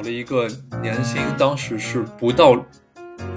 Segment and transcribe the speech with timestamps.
[0.00, 0.48] 找了一个
[0.80, 2.56] 年薪当时是不到，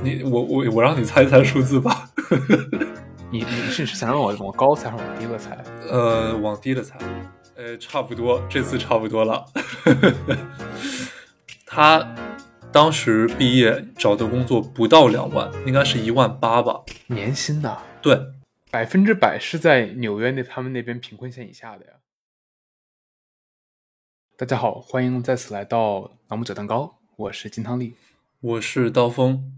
[0.01, 2.09] 你我我我让你猜一猜数字吧。
[3.29, 5.57] 你你是想让我往高猜还是往低了猜？
[5.89, 6.97] 呃，往低了猜。
[7.57, 9.43] 呃，差不多，这次差不多了。
[11.67, 12.15] 他
[12.71, 16.83] 当时毕业找的工作不到两万，应该是一万八吧。
[17.07, 18.17] 年薪的，对，
[18.71, 21.91] 百分之百是在纽约那他们那边贫困线以下的呀。
[24.35, 27.93] 大家好，欢迎再次来到朗姆酒蛋糕，我是金汤力，
[28.39, 29.53] 我是刀锋。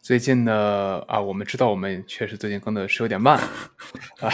[0.00, 3.36] 最近呢，啊，我们知道我们确实最近更的是有点慢
[4.22, 4.30] 啊。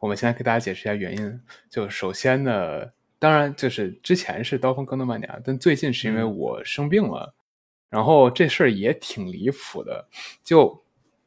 [0.00, 1.40] 我们先给大家解释一下原因。
[1.70, 2.84] 就首先呢，
[3.18, 7.34] 当然就是之前是刀锋更的慢点，但最近是因为我生病了，
[7.88, 10.06] 然后这事儿也挺离谱的。
[10.44, 10.84] 就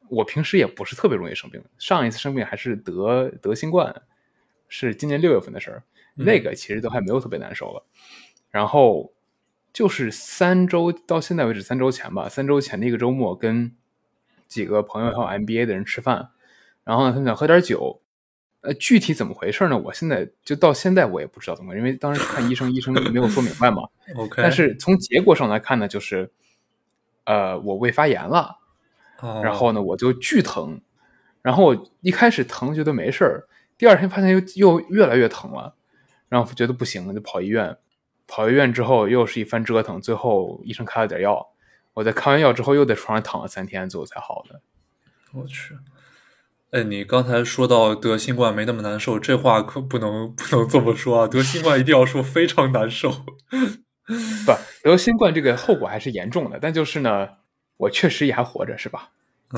[0.08, 4.04] 我平时也不是特别容易生病，上一次生病还是得得新冠，
[4.70, 5.84] 是今年六月份的事儿，
[6.16, 7.86] 那个其实都还没有特别难受了。
[8.50, 9.14] 然后
[9.74, 13.76] 就是三周到现在为止，三周前吧，三周前的一个周末跟。
[14.52, 16.32] 几个朋友还有 MBA 的人吃饭，
[16.84, 18.02] 然后呢，他们想喝点酒，
[18.60, 19.78] 呃，具体怎么回事呢？
[19.78, 23.84] 我现在就到现在我也不知道怎么，因为当时看医生，医生没有说明白嘛。
[24.18, 24.42] OK。
[24.42, 26.30] 但是从结果上来看呢，就是，
[27.24, 28.58] 呃，我胃发炎了，
[29.42, 30.82] 然后呢，我就巨疼，
[31.42, 35.76] 然后我一开始疼觉得没事儿，第二天发现又又越来越疼了，
[36.32, 37.78] 然后觉得不行了，就跑医院，
[38.26, 41.46] 跑医院之后又是一番折腾，最后医生开了点药。
[41.94, 44.62] 我在开完药之后，又在床上躺了三天，最后才好的。
[45.34, 45.76] 我去，
[46.70, 51.28] 哎，你刚才说到得新冠没那么难受，这话可不能 不能这么说啊！
[51.28, 53.12] 得新冠一定要说非常难受。
[53.12, 57.28] 不，得新冠这个后果还是严重的，但就是呢，
[57.76, 59.10] 我确实也还活着，是吧？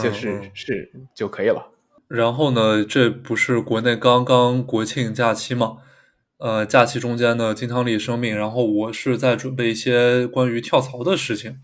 [0.01, 1.71] 就是是就可以了。
[2.07, 5.77] 然后呢，这不是国内刚刚国庆假期吗？
[6.38, 11.62] 呃，假期中间的，金汤力生病，然后我是在准备一些关于跳槽的事情。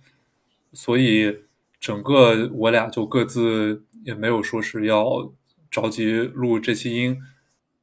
[0.72, 1.40] 所以，
[1.80, 5.34] 整个我俩就各自也没有说是要
[5.70, 7.18] 着急录这期音。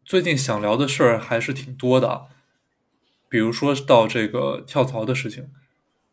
[0.04, 2.26] 最近想聊的事儿还是挺多的，
[3.28, 5.50] 比如说到这个跳槽的事情，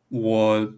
[0.09, 0.74] 我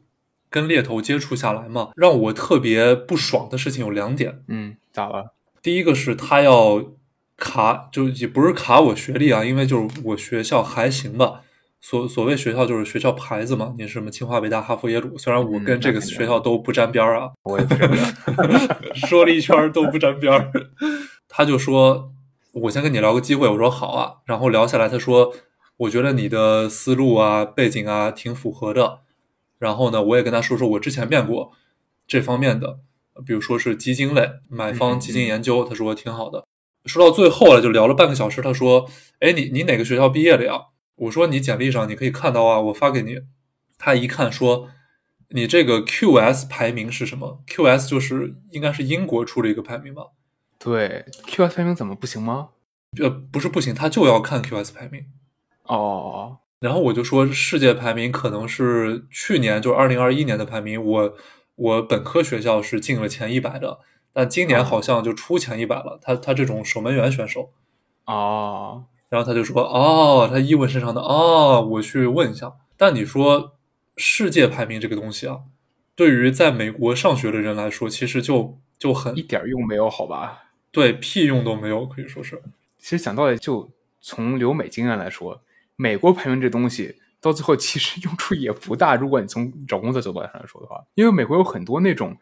[0.50, 4.44] 跟猎头接触下来嘛，让我特别不爽的事情有两点。
[4.50, 5.34] 嗯，咋了？
[5.62, 6.94] 第一个是他要
[7.38, 11.41] 卡，就也不是卡我学历啊，因为就是我学校还行吧。
[11.81, 20.51] 所所谓学校就是学校牌子嘛，你是什么清华、北大、哈佛、耶鲁，虽然我跟这个学校都不沾边儿啊，我也不沾边儿， 说了一圈都不沾边儿。
[21.28, 22.12] 他就说，
[22.53, 24.16] 我先跟你聊个机会，我说好啊。
[24.25, 25.31] 然后聊下来，他说，
[25.78, 29.01] 我觉得你的思路啊、背景啊挺符合的。
[29.59, 31.51] 然后呢，我也跟他说说我之前面过
[32.07, 32.79] 这方面的，
[33.24, 36.45] 比如说是基金类、买方基金研究，他说挺好的。
[36.85, 38.41] 说到最后了，就聊了半个小时。
[38.41, 40.68] 他说，哎，你你哪个学校毕业的呀？
[40.96, 43.19] 我说你简历上你可以看到啊，我发给你。
[43.78, 44.69] 他一看说，
[45.29, 50.03] 你这个 QS 排名是什么？QS 就是应该是英国出的一个排名吧？
[50.57, 52.50] 对，QS 排名怎么不行吗？
[53.01, 55.06] 呃，不是不行，他就要看 QS 排名。
[55.63, 56.38] 哦。
[56.62, 61.13] 然后我就说世界排名可能是去年就二零二一年的排名，我
[61.56, 63.79] 我本科学校是进了前一百的，
[64.16, 66.00] 但今年好像就出前一百了。
[66.02, 67.52] 他他这种守门员选手。
[68.06, 68.86] 哦。
[69.09, 72.54] 然后他就说：“哦，他一问身上的哦，我去问一下。
[72.75, 73.58] 但你说
[73.98, 75.42] 世界排名这个东西啊，
[75.96, 80.46] 对于在美国上学的人来说，其实就就很一点用没有，好吧？
[80.72, 82.42] 对，屁用都没有，可以说是。
[82.78, 83.70] 其实讲道理，就
[84.02, 85.42] 从留美经验来说，
[85.75, 88.96] 美国排名这东西到最后其实用处也不大。
[88.96, 92.18] 如果你从找工作角度上来说的话，因为美国有很多那种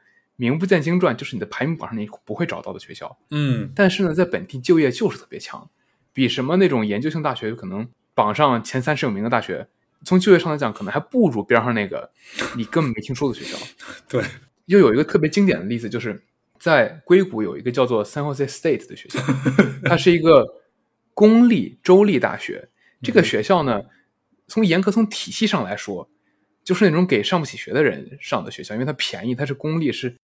[0.50, 3.18] 名不见经传，就是你的排名榜上你不会找到的学校。
[3.32, 5.70] 嗯，但是呢，在本地就业就是特别强。”
[6.16, 9.68] 比什么那种研究性大学可能榜上前三十有名的大学，
[10.06, 12.12] 从就业上来讲，可能还不如边上那个
[12.56, 13.58] 你根本没听说的学校。
[14.08, 14.24] 对，
[14.68, 16.24] 又有一个特别经典的例子，就是
[16.60, 19.20] 在硅谷有一个叫做 San Jose State 的学校，
[19.86, 20.46] 它是一个
[21.16, 22.70] 公立州立大学。
[23.02, 23.82] 这个学校呢，
[24.48, 26.08] 从严格从体系上来说，
[26.64, 30.16] 就是那种给上不起学的人上的学校，因为它便宜，它是公立，是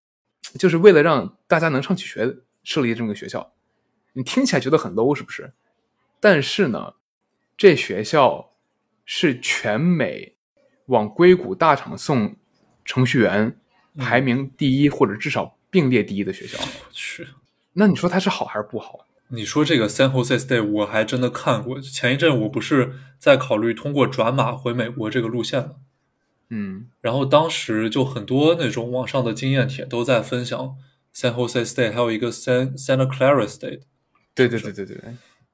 [0.58, 3.54] 就是为了让大家能上起学设立这么个学校。
[4.14, 5.54] 你听起来觉得很 low 是不是？
[6.20, 6.96] 但是呢，
[7.56, 8.54] 这学校
[9.06, 10.36] 是全美
[10.88, 12.36] 往硅谷大厂送
[12.84, 13.56] 程序员
[13.98, 16.58] 排名第一，或者至少并列第一的学校。
[16.60, 17.28] 我去，
[17.74, 19.06] 那你说它是好还是不好？
[19.32, 21.80] 你说这个 San Jose State 我还真的看过。
[21.80, 25.76] 前一阵我不是在考虑通过转码回美国这个路线吗？
[26.50, 30.76] 嗯，然后当时就很多那种网上的经验帖都在分享
[31.16, 33.82] San Jose State，还有一个 San Santa Clara State。
[34.34, 34.98] 对对对对对。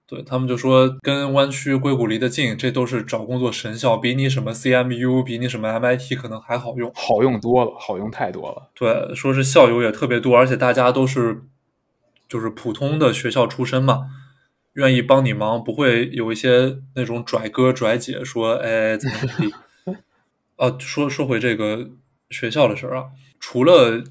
[0.08, 6.92] 对他们就说跟湾区硅谷离得近，这都是找工作神校，比你什么 CMU，比你什么 MIT 可能还好用。
[6.94, 8.70] 好用多了，好用太多了。
[8.76, 11.42] 对，说是校友也特别多，而且大家都是
[12.30, 14.02] 就是普通的学校出身嘛，
[14.74, 19.52] 愿意帮你忙，不会有一些那种拽哥拽姐说，哎，怎么怎
[20.58, 21.92] 啊，说说回这个
[22.30, 23.08] 学校的事儿啊，
[23.40, 24.04] 除了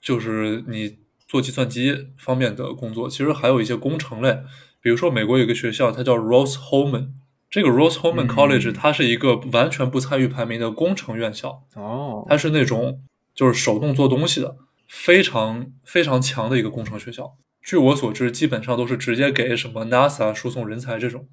[0.00, 0.98] 就是你
[1.28, 4.42] 做计算机方面的工作，其实还有一些工程类。
[4.80, 7.10] 比如说，美国有个学校，它叫 Rose Holman。
[7.50, 11.66] 这个 Rose Holman College，它是一个完全不参与排名的工程院校。
[11.74, 13.02] 哦，它是那种
[13.34, 14.56] 就是手动做东西的，
[14.88, 17.36] 非常非常强的一个工程学校。
[17.62, 21.28] 据我所知，基本上都是直接给什么 NASA 输送人才这种。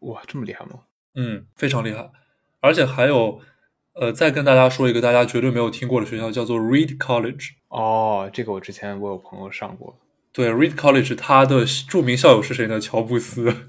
[0.00, 0.80] 哇，这么厉害吗？
[1.14, 2.10] 嗯，非常厉害。
[2.60, 3.40] 而且还有，
[3.94, 7.50] 呃，再跟大家说一个大家绝对没有听过的学校，叫做 Reed College。
[7.68, 9.98] 哦，这个我之前我有朋友上过。
[10.32, 12.80] 对，Reed College，它的著名校友是谁呢？
[12.80, 13.54] 乔布斯。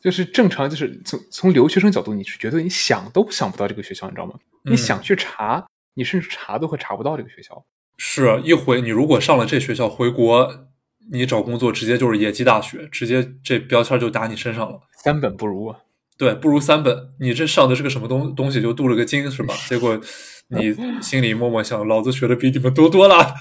[0.00, 4.32] 就是正常，就是从从留学生角度，你是觉得你想都想不到这个学校，你知道吗？
[4.62, 7.66] 你想去查，你甚至查都会查不到这个学校。
[7.98, 10.68] 是一回你如果上了这学校，回国
[11.12, 14.80] 你找工作直接就是野鸡大学，直接这标签就打你身上了。
[15.04, 15.78] 三本不如啊。
[16.18, 17.10] 对，不如三本。
[17.20, 18.60] 你这上的是个什么东东西？
[18.62, 19.54] 就镀了个金是吧？
[19.68, 20.00] 结果
[20.48, 23.34] 你心里默默想，老子学的比你们多多了。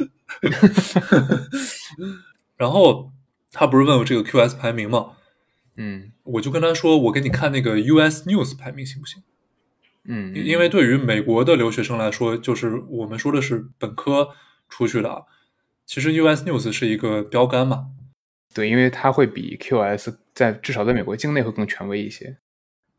[2.58, 3.12] 然后
[3.52, 5.14] 他不是问我这个 QS 排名吗？
[5.78, 9.24] 嗯，我就跟他说，我给你看那个 US News 排名行不行？
[10.08, 14.30] 嗯，因为对于美国的留学生来说，就是我们说的是本科
[14.70, 15.26] 出去的，
[15.86, 17.88] 其实 US News 是一个标杆嘛。
[18.54, 22.38] 对，因为它会比 QS 在至少在美国境内会更权威一些。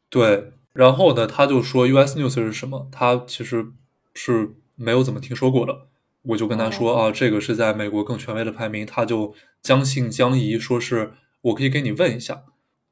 [0.08, 2.88] 对，然后呢，他就说 US News 是什么？
[2.92, 3.66] 他其实
[4.14, 5.86] 是没有怎么听说过的。
[6.22, 11.12] 我就跟他说啊，这个是在美国更权威的排名，他就将信将疑，说是
[11.42, 12.42] 我可以给你问一下。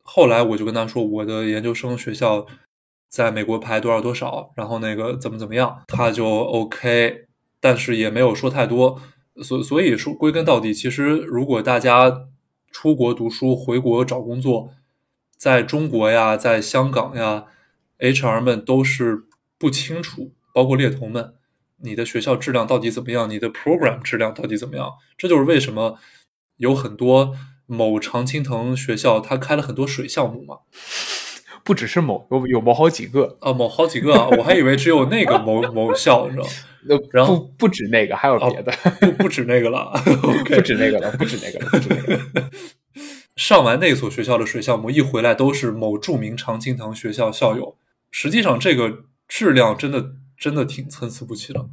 [0.02, 2.46] 后来我就跟他说，我的研究生学校
[3.08, 7.26] 在美国排多少多少，然后那个怎么怎么样，他就 OK，
[7.58, 9.00] 但是也没有说太多。
[9.42, 12.26] 所所以说，归根到底，其实如果大家
[12.70, 14.70] 出国读书、回国找工作，
[15.44, 17.44] 在中国呀，在香港呀
[17.98, 19.24] ，HR 们都是
[19.58, 21.34] 不清楚，包括猎头们，
[21.82, 24.92] 你的学校质量到底怎么样，你的 program 质量到底怎么样？
[25.18, 25.98] 这就是为什么
[26.56, 27.36] 有很多
[27.66, 30.60] 某常青藤学校，它开了很多水项目嘛。
[31.62, 36.46] 不只是某有有某好几个啊，某好几个啊，我还以为只有那个某 某校，你知道？
[37.12, 39.92] 然后不不止那个，还有别的，不 不止那个了，
[40.46, 42.50] 不止那个了，不止那个了，不止那个。
[43.36, 47.76] 上完那所学校的水项目，一回来都是某著名常青藤学校校友。
[48.10, 51.68] 实际上，这个质量真的真的挺参差不齐的。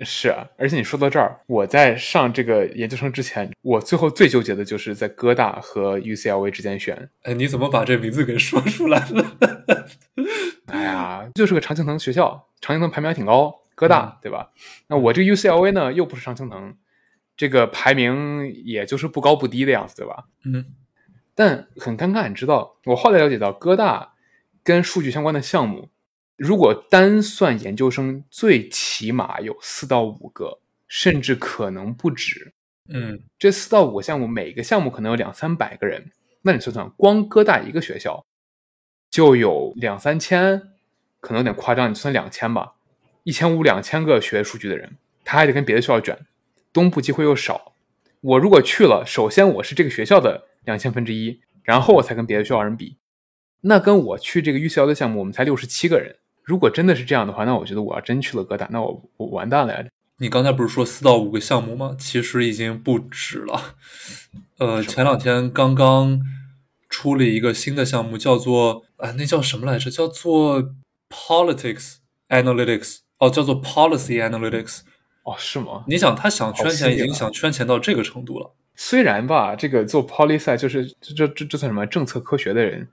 [0.00, 7.08] 是啊，而且你说到这儿，我在上这个研究生之前，我最后最纠结的就是在哥大和 UCLA 之间选。
[7.22, 9.36] 哎，你怎么把这名字给说出来了？
[10.66, 14.50] 哎呀，就是个常青藤学校，常青藤排名还挺高，哥大对吧？
[14.88, 16.74] 那我这个 UCLA 呢，又不是常青藤，
[17.36, 20.24] 这个排名也就是不高不低的样子，对吧？
[20.44, 20.64] 嗯。
[21.38, 24.14] 但很尴尬，你知道，我后来了解到，哥大
[24.64, 25.88] 跟数据相关的项目，
[26.36, 30.58] 如果单算研究生，最起码有四到五个，
[30.88, 32.54] 甚至可能不止。
[32.88, 36.10] 嗯，这四到五个项目，每个项目可能有两三百个人，
[36.42, 38.26] 那你算算，光哥大一个学校
[39.08, 40.60] 就有两三千，
[41.20, 42.72] 可能有点夸张，你算两千吧，
[43.22, 46.18] 一千五两千个学数据的人，他还得跟别的学校卷，
[46.72, 47.74] 东部机会又少。
[48.22, 50.47] 我如果去了，首先我是这个学校的。
[50.68, 52.98] 两千分之一，然后我才跟别的学校人比。
[53.62, 56.16] 那跟我去这个 UCL 的项目，我们才六十七个人。
[56.44, 59.84] 如果真的是这样的话，那我觉得我要真去了哥大，那我我完蛋了呀！
[60.18, 61.96] 你刚才不是说四到五个项目吗？
[61.98, 63.74] 其实已经不止了。
[64.58, 66.20] 呃，前两天刚刚
[66.88, 69.90] 出了一个新的项目，叫做啊，那叫什么来着？
[69.90, 70.62] 叫做
[71.10, 71.96] Politics
[72.28, 74.80] Analytics，哦，叫做 Policy Analytics。
[75.24, 75.84] 哦，是吗？
[75.86, 78.54] 你想，他想圈钱，已经想圈钱到这个程度了。
[78.80, 82.88] 虽然吧，这个做 policy 就是这这这算什么政策科学的人，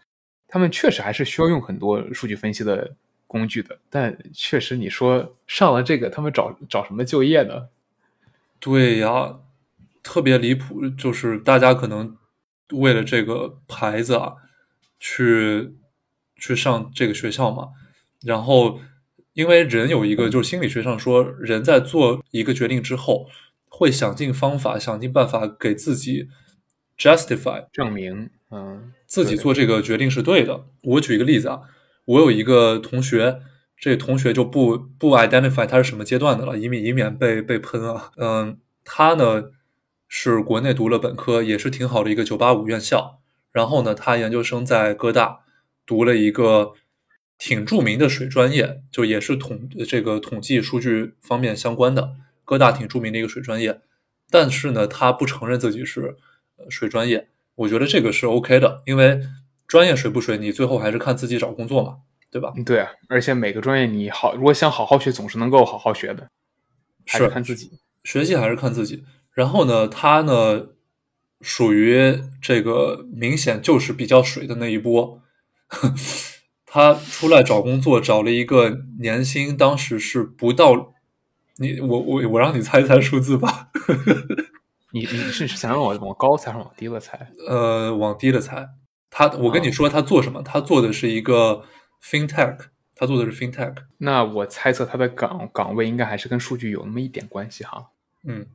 [0.47, 2.95] 他们确实还是需要用很多数据分析的
[3.27, 3.77] 工具的。
[3.87, 7.67] 但确实，你说上了这个，他们找找什么就业呢？
[8.59, 9.37] 对呀，
[10.01, 12.17] 特别离谱，就是大家可能
[12.71, 14.33] 为了这个牌子啊，
[14.99, 15.75] 去
[16.35, 17.69] 去上这个学校嘛。
[18.23, 18.79] 然后，
[19.33, 23.29] 因为人有一个，就是心理学上说，人在做一个决定之后。
[23.77, 26.29] 会想尽方法，想尽办法给自己
[26.97, 30.67] justify 证明，嗯，自己做这个决定是对的。
[30.81, 31.59] 我举一个例子啊，
[32.05, 33.41] 我有一个同学，
[33.77, 38.11] 这同学就不不 identify 他是什么阶段的了，以免以免被被喷啊。
[38.15, 39.51] 嗯，他呢
[40.07, 43.19] 是国内读了本科，也是挺好的一个九八五院校。
[43.51, 45.39] 然后呢，他研究生在哥大
[45.85, 46.71] 读了一个
[47.37, 52.15] 挺著名的水专业，就也是统这个统计数据方面相关的。
[52.45, 53.81] 哥大挺著名的一个水专业，
[54.29, 56.15] 但是呢，他不承认自己是
[56.55, 57.27] 呃水专业。
[57.55, 59.19] 我觉得这个是 OK 的，因为
[59.67, 61.97] 专业水不水，你最后还是看自己找工作嘛，
[62.29, 62.53] 对吧？
[62.65, 66.29] 对啊，而且每个专业你好，如果想好好学，总是能够好好学的，
[67.05, 67.79] 还是看自己。
[68.03, 69.03] 学习还是看自己。
[69.31, 70.67] 然后呢，他呢
[71.41, 75.21] 属于这个明显就是比较水的那一波。
[76.65, 80.93] 他出来找工作，找了一个年薪当时是不到，
[81.57, 83.69] 你我我我让你猜一猜数字吧。
[84.91, 87.31] 你你是想让我往高猜还是往低了猜？
[87.47, 88.69] 呃，往低了猜。
[89.09, 90.41] 他，我跟你说他做什么？
[90.41, 91.63] 他做的是一个
[92.01, 92.57] fintech，
[92.95, 93.75] 他做的是 fintech。
[93.97, 97.91] 那我猜测他的岗岗位应该还是跟数据有那么一点关系哈。
[98.23, 98.45] 嗯，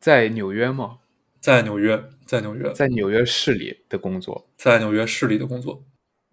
[0.00, 0.98] 在纽约吗？
[1.40, 5.82] 在纽约，在纽约，在纽约市里的工作，在纽约市里的工作。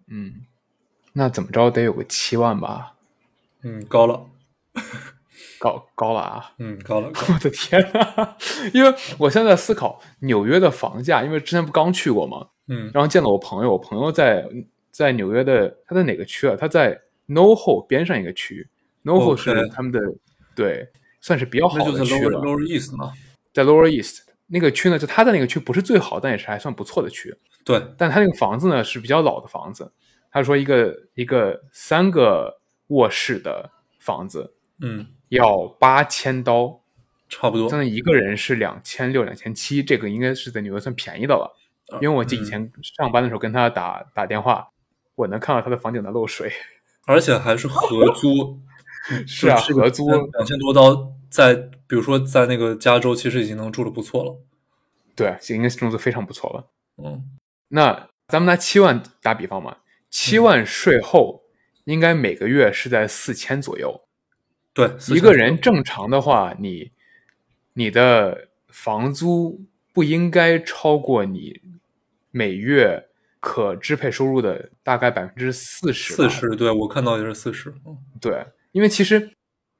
[0.08, 0.44] 嗯，
[1.12, 2.94] 那怎么着得有个七万吧？
[3.62, 4.26] 嗯，高了。
[5.58, 6.52] 高高了啊！
[6.58, 7.10] 嗯，高了。
[7.32, 8.36] 我的天呐！
[8.72, 12.48] 因为我现在在思考纽约的房价，因为之前不刚去过吗？
[12.68, 14.46] 嗯，然后见了我朋友，我朋友在
[14.90, 16.56] 在纽约的，他在哪个区啊？
[16.58, 18.68] 他在 NoHo 边上一个区
[19.04, 20.00] ，NoHo 是他们的
[20.54, 20.88] 对，
[21.20, 22.40] 算是比较好的区了。
[22.40, 23.12] Lower East 吗？
[23.52, 27.36] 在 Lower East 那个区呢，就他在那个区不是最好，但也是还算不错的区。
[27.64, 29.92] 对，但他那个房子呢是比较老的房子。
[30.30, 35.06] 他说一个一个三个卧室的房子，嗯。
[35.28, 36.80] 要八千刀，
[37.28, 37.68] 差不多。
[37.68, 41.56] 现在一个人是两千六、两千七，这个应该是在纽约算便宜的了。
[42.00, 44.68] 因为我记以前上班的时候跟他打打电话，
[45.14, 46.52] 我能看到他的房顶在漏水，
[47.06, 48.60] 而且还是合租。
[49.24, 54.36] 是啊，合租两千多刀，在比如说在那个加州，其实已经能住的不错了。
[55.14, 56.66] 对，应该是住的非常不错了。
[56.96, 57.22] 嗯，
[57.68, 59.76] 那咱们拿七万打比方嘛，
[60.10, 61.44] 七万税后
[61.84, 64.05] 应该每个月是在四千左右。
[64.76, 66.92] 对，一个人正常的话，你
[67.72, 69.64] 你的房租
[69.94, 71.62] 不应该超过你
[72.30, 73.08] 每月
[73.40, 76.12] 可支配收入的大概百分之四十。
[76.12, 77.72] 四十，对我看到也是四十。
[78.20, 79.32] 对，因为其实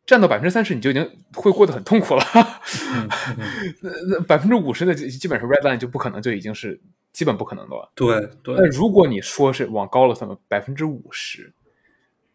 [0.07, 2.25] 占到百分之三十，你就已经会过得很痛苦了。
[3.83, 6.81] 那那百分之五十的基本上 red line 就不可能，就已经是
[7.13, 7.93] 基本不可能的了。
[7.95, 8.55] 对对。
[8.57, 11.53] 那如果你说是往高了算百分之五十，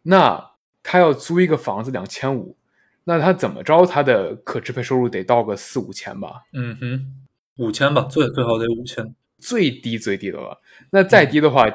[0.03, 0.50] 那。
[0.83, 2.55] 他要租一个房子两千五，
[3.03, 6.43] 那他怎么着，他的可支配收入得到个四五千吧？
[6.53, 7.15] 嗯哼，
[7.57, 10.59] 五千吧，最最好得五千，最低最低的了。
[10.89, 11.65] 那再低的话，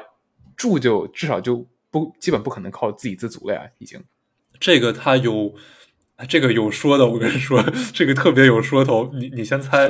[0.55, 4.03] 住就至少就不基本不可能靠自给自足了呀，已经。
[4.59, 5.53] 这个他有，
[6.27, 9.11] 这个有说的，我跟你说，这个特别有说头。
[9.13, 9.87] 你你先猜，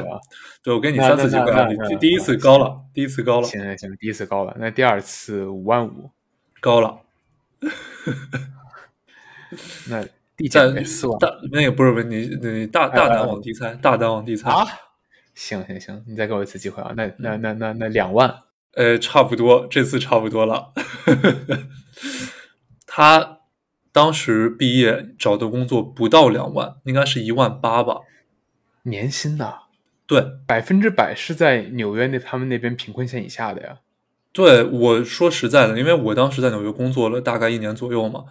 [0.61, 6.11] 对我给你三次机会啊，你第一次高了，第一次高了，行行行，第一次高了，那第二次五万五
[6.59, 6.99] 高了。
[9.89, 11.07] 那地价四
[11.51, 14.65] 那也不是不是你你大大胆往低猜，大胆往低猜啊！
[15.33, 16.93] 行行行，你再给我一次机会啊！
[16.95, 20.73] 那那那那那两万，呃，差不多，这次差不多了。
[22.85, 23.39] 他
[23.91, 28.01] 当时毕业找的工作不到两万，应该是一万八吧？
[28.83, 29.53] 年薪呐？
[30.05, 33.79] 对，百分之百是在纽约那他们那边贫困线以下的呀。
[34.31, 38.25] 对，我说实在的，因为我当时在纽约工作了大概一年左右嘛。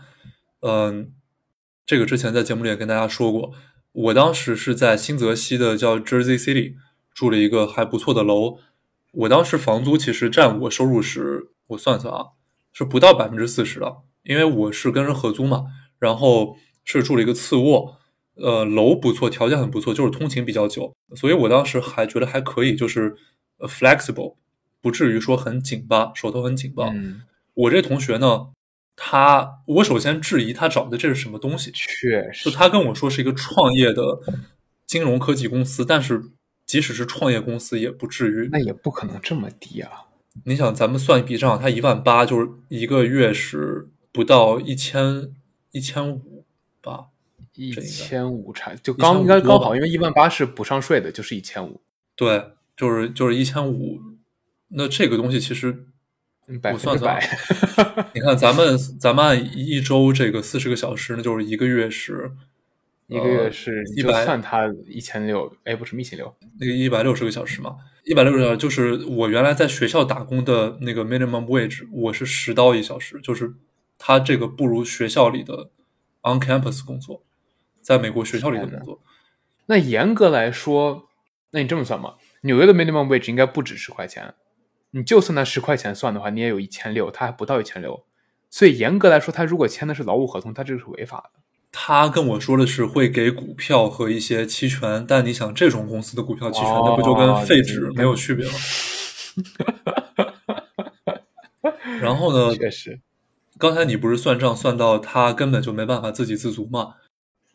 [0.60, 1.12] 嗯，
[1.84, 3.52] 这个之前在节目里也跟大家说过，
[3.92, 6.74] 我当时是在新泽西的叫 Jersey City
[7.14, 8.58] 住了一个还不错的楼，
[9.12, 12.26] 我当时房租其实占我收入是，我算算啊，
[12.72, 15.66] 是不到百分之四十的，因为我是跟人合租嘛，
[15.98, 17.96] 然后是住了一个次卧，
[18.34, 23.16] 呃，楼不错，条件很不错，就是通勤比较久，所以我当时还觉得还可以，就是
[23.60, 24.36] flexible，
[24.80, 26.92] 不至于说很紧巴，手头很紧吧。
[27.54, 28.48] 我这同学呢。
[28.98, 31.70] 他，我首先质疑他找的这是什么东西。
[31.70, 34.18] 确实，就他跟我说是一个创业的
[34.86, 36.30] 金融科技公司，但是
[36.64, 38.48] 即使是创业公司，也不至于。
[38.50, 39.90] 那也不可能这么低啊！
[40.44, 45.30] 你想，咱们算一笔账，他一万八，就是一个月是不到一千
[45.72, 46.46] 一千五
[46.80, 47.08] 吧？
[47.54, 51.82] 一千五差就刚应该刚好，因为一万八是不上税的，就是一千五。
[52.14, 54.00] 对，就是就是一千五。
[54.68, 55.86] 那这个东西其实。
[56.72, 57.20] 我算算，
[58.14, 62.30] 你看咱们咱们按一周这个四十个小时，那就是一个月是，
[63.08, 73.54] 一个月是一百，算他一千六，哎，不是一千六，那个一百六十个小时嘛，一百六十小时就是我原来在学校打工的那个 minimum wage，我是十刀一小时，就是
[73.98, 75.70] 他这个不如学校里的
[76.22, 77.24] on campus 工作，
[77.82, 79.02] 在美国学校里的工作。
[79.66, 81.08] 那严格来说，
[81.50, 82.14] 那你这么算嘛？
[82.42, 84.34] 纽约的 minimum wage 应该不止十块钱，
[84.96, 88.06] 你就算拿十块钱算的话，你也有一千六，他还不到一千六。
[88.48, 91.40] 所以严格来说，他如果签的是劳务合同，他这个是违法的。
[91.70, 98.52] 他跟我说的是会给股票和一些期权，但你想这种公司的股票期权，哦那不就跟废纸没有区别吗？
[102.00, 102.98] 然后呢，确实，
[103.58, 106.94] 刚才你不是算账算到他根本就没办法自给自足吗？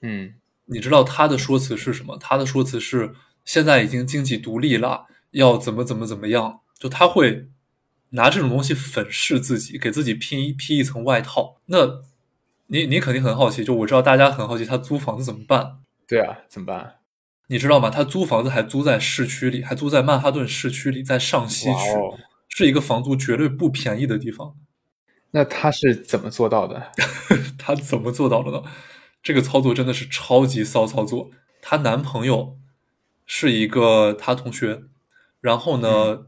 [0.04, 2.18] 嗯你知道他的说辞是什么？
[2.20, 7.48] 他的说辞是现在已经经济独立了，要怎么怎么怎么样，就他会
[8.10, 11.62] 拿这种东西粉饰自己，给自己披一披一层外套。
[11.68, 12.02] 那
[12.66, 15.78] 你你肯定很好奇，就我知道大家很好奇他租房子怎么办。
[16.08, 16.96] 对啊，怎么办？
[17.50, 17.92] 你知道吗？
[17.92, 22.18] 他租房子还租在市区里，还租在曼哈顿市区里，在上西区，哦，
[22.50, 24.56] 是一个房租绝对不便宜的地方。
[25.34, 26.92] 那他是怎么做到的？
[27.60, 28.64] 他怎么做到的呢？
[29.22, 31.30] 这个操作真的是超级骚操作。
[31.62, 32.58] 她男朋友
[33.28, 34.82] 是一个她同学，
[35.40, 36.26] 然后呢，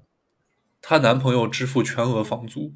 [0.84, 2.72] 她男朋友支付全额房租，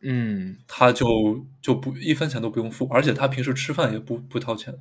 [0.00, 4.74] 嗯，她就就不一分钱都不用付，而且她平时吃饭也不不掏钱，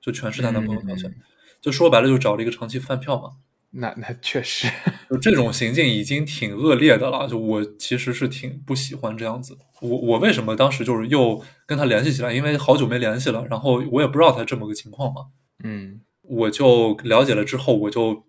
[0.00, 1.10] 就全是她男朋友掏钱。
[1.10, 1.16] 嗯
[1.62, 3.34] 就说白了，就找了一个长期饭票嘛。
[3.70, 4.66] 那那确实，
[5.08, 9.56] 就这种行径已经挺恶劣的了，就我其实是挺不喜欢这样子。
[9.80, 12.32] 我我为什么当时就是又跟他联系起来？
[12.32, 15.26] 因为好久没联系了，然后我也不知道他这么个情况嘛，
[15.62, 18.24] 嗯我就了解了之后，我就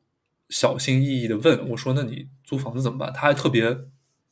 [0.54, 3.76] 小心翼翼的问我说：“那你租房子怎么办？”他还特别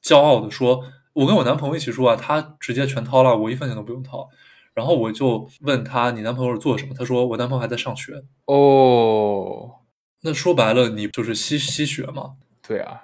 [0.03, 4.29] 骄傲的说：“我跟我男朋友一起住啊，他直接全掏了，我一分钱都不用掏。”
[4.75, 8.23] 然后我就问他：“你男朋友是做什么？”他说：“我男朋友还在上学。
[8.45, 9.79] 哦，”
[10.21, 12.35] 那说白了，你就是吸吸血嘛。
[12.61, 13.01] 对啊，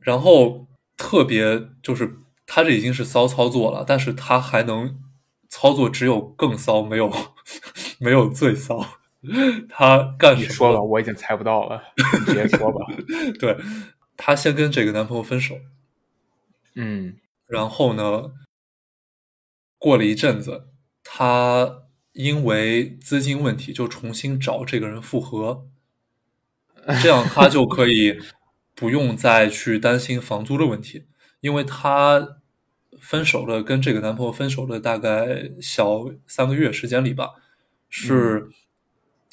[0.00, 4.96] 然后特别就是他这已经是骚操作了，但是他还能
[5.50, 7.12] 操作，只有更骚，没有
[7.98, 8.86] 没有最骚。
[9.68, 10.46] 他干什么？
[10.46, 12.86] 你说吧，我已经猜不到了，你直接说吧。
[13.40, 13.56] 对，
[14.16, 15.56] 他先跟这个男朋友分手，
[16.74, 17.16] 嗯
[17.46, 18.32] 然后呢，
[19.78, 20.68] 过了一阵子，
[21.02, 25.66] 他因为资金问题就重新找这个人复合，
[27.02, 28.18] 这样他就可以
[28.74, 31.04] 不用再去担心房租的问题，
[31.40, 32.40] 因为他
[33.00, 37.30] 分手了，跟这个男朋友分手了大概小三个月时间里吧，
[37.90, 38.48] 是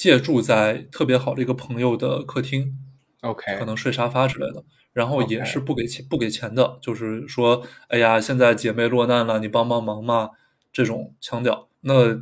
[0.02, 2.76] 借住在特别好的一个朋友的客厅
[3.22, 10.32] ，，OK，可能睡沙发之类的，然后也是不给钱不给钱的，就是说，哎呀，现在姐妹落难了，你帮帮忙嘛，
[10.74, 11.70] 这种腔调。
[11.82, 12.20] 那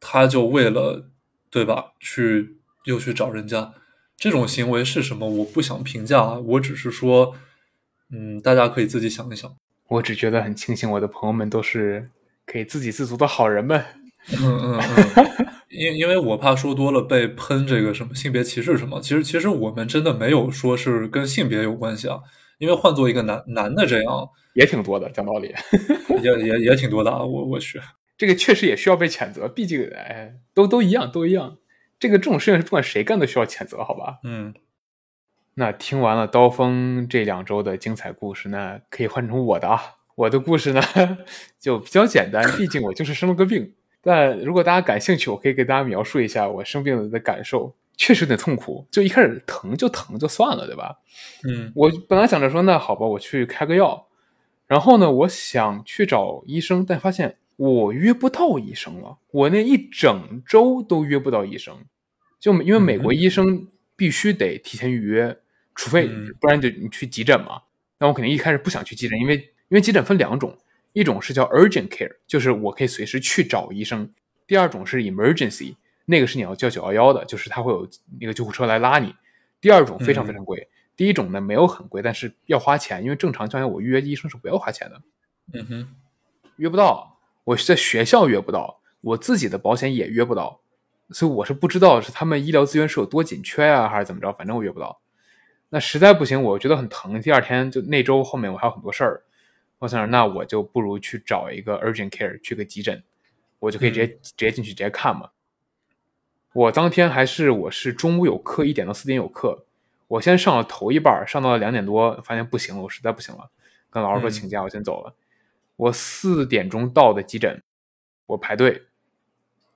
[0.00, 1.10] 他就为了
[1.48, 2.56] 对吧，去
[2.86, 3.72] 又去找人家，
[4.16, 5.28] 这种行为是什么？
[5.28, 7.36] 我不想评价啊，我只是说，
[8.10, 9.54] 嗯，大家可以自己想一想。
[9.86, 12.10] 我只觉得很庆幸，我的朋友们都是
[12.44, 14.01] 可以自给自足的好人们。
[14.30, 22.20] 嗯嗯嗯，因因为我怕说多了被喷这个什么性别歧视什么，其实其实我们真的没有说是跟性别有关系啊，
[22.58, 25.52] 因为换做一个男男的这样也挺多的，讲道理，
[26.22, 27.80] 也也也挺多的啊，我我去，
[28.16, 31.58] 这个确实也需要被谴责，毕竟哎，都都一样，都一样。
[31.98, 34.18] 这个这种事情是不管谁干都需要谴责，好吧？
[34.24, 34.54] 嗯
[35.54, 39.80] 那听完了刀锋这两周的精彩故事，那可以换成我的啊。
[40.14, 40.82] 我的故事呢
[41.60, 43.74] 就比较简单，毕竟我就是生了个病。
[44.02, 48.84] 但如果大家感兴趣，我可以给大家描述一下我生病的感受，确实有点痛苦。
[48.90, 50.98] 就一开始疼就疼就算了，对吧？
[51.48, 54.08] 嗯我本来想着说，那好吧，我去开个药。
[54.66, 59.18] 然后呢，我想去找医生，但发现我约不到医生了。
[59.30, 61.76] 我那一整周都约不到医生，
[62.40, 65.36] 就因为美国嗯医生必须得提前预约，
[65.74, 67.62] 除非嗯不然就你去急诊嘛。
[67.98, 69.36] 那我肯定一开始不想去急诊，因为
[69.68, 70.56] 因为急诊分两种，
[70.92, 74.06] 一种是叫 urgent care，就是我可以随时去找医生；
[74.46, 77.88] 第二种是 emergency，那个是你要叫九幺幺的，就是他会有
[78.20, 79.14] 那个救护车来拉你。
[79.60, 85.00] 第二种非常非常贵，第一种呢没有很贵，但是要花钱，因为正常情况下我预约医生是不要花钱的，
[85.52, 85.88] 嗯哼
[86.56, 90.60] 约不到，我在学校约不到，我自己的保险也约不到，
[91.10, 95.00] 所以我是不知道是他们医疗资源是有多紧缺啊，还是怎么着，反正我约不到。
[95.70, 99.22] 那实在不行，我觉得很疼，第二天就那周后面我还有很多事儿，
[99.82, 103.02] 我想那我就不如去找一个 urgent care 去个急诊，
[103.58, 105.30] 我就可以直接、直接进去直接看嘛。
[106.52, 109.66] 我当天还是我是中午有课，一点到四点有课，
[110.06, 113.50] 我先上了头一半，上到了两点多，发现不行了，我实在不行了，
[113.90, 115.16] 跟老师说嗯请假，我先走了。
[115.74, 117.60] 我四点钟到的急诊，
[118.26, 118.82] 我排队，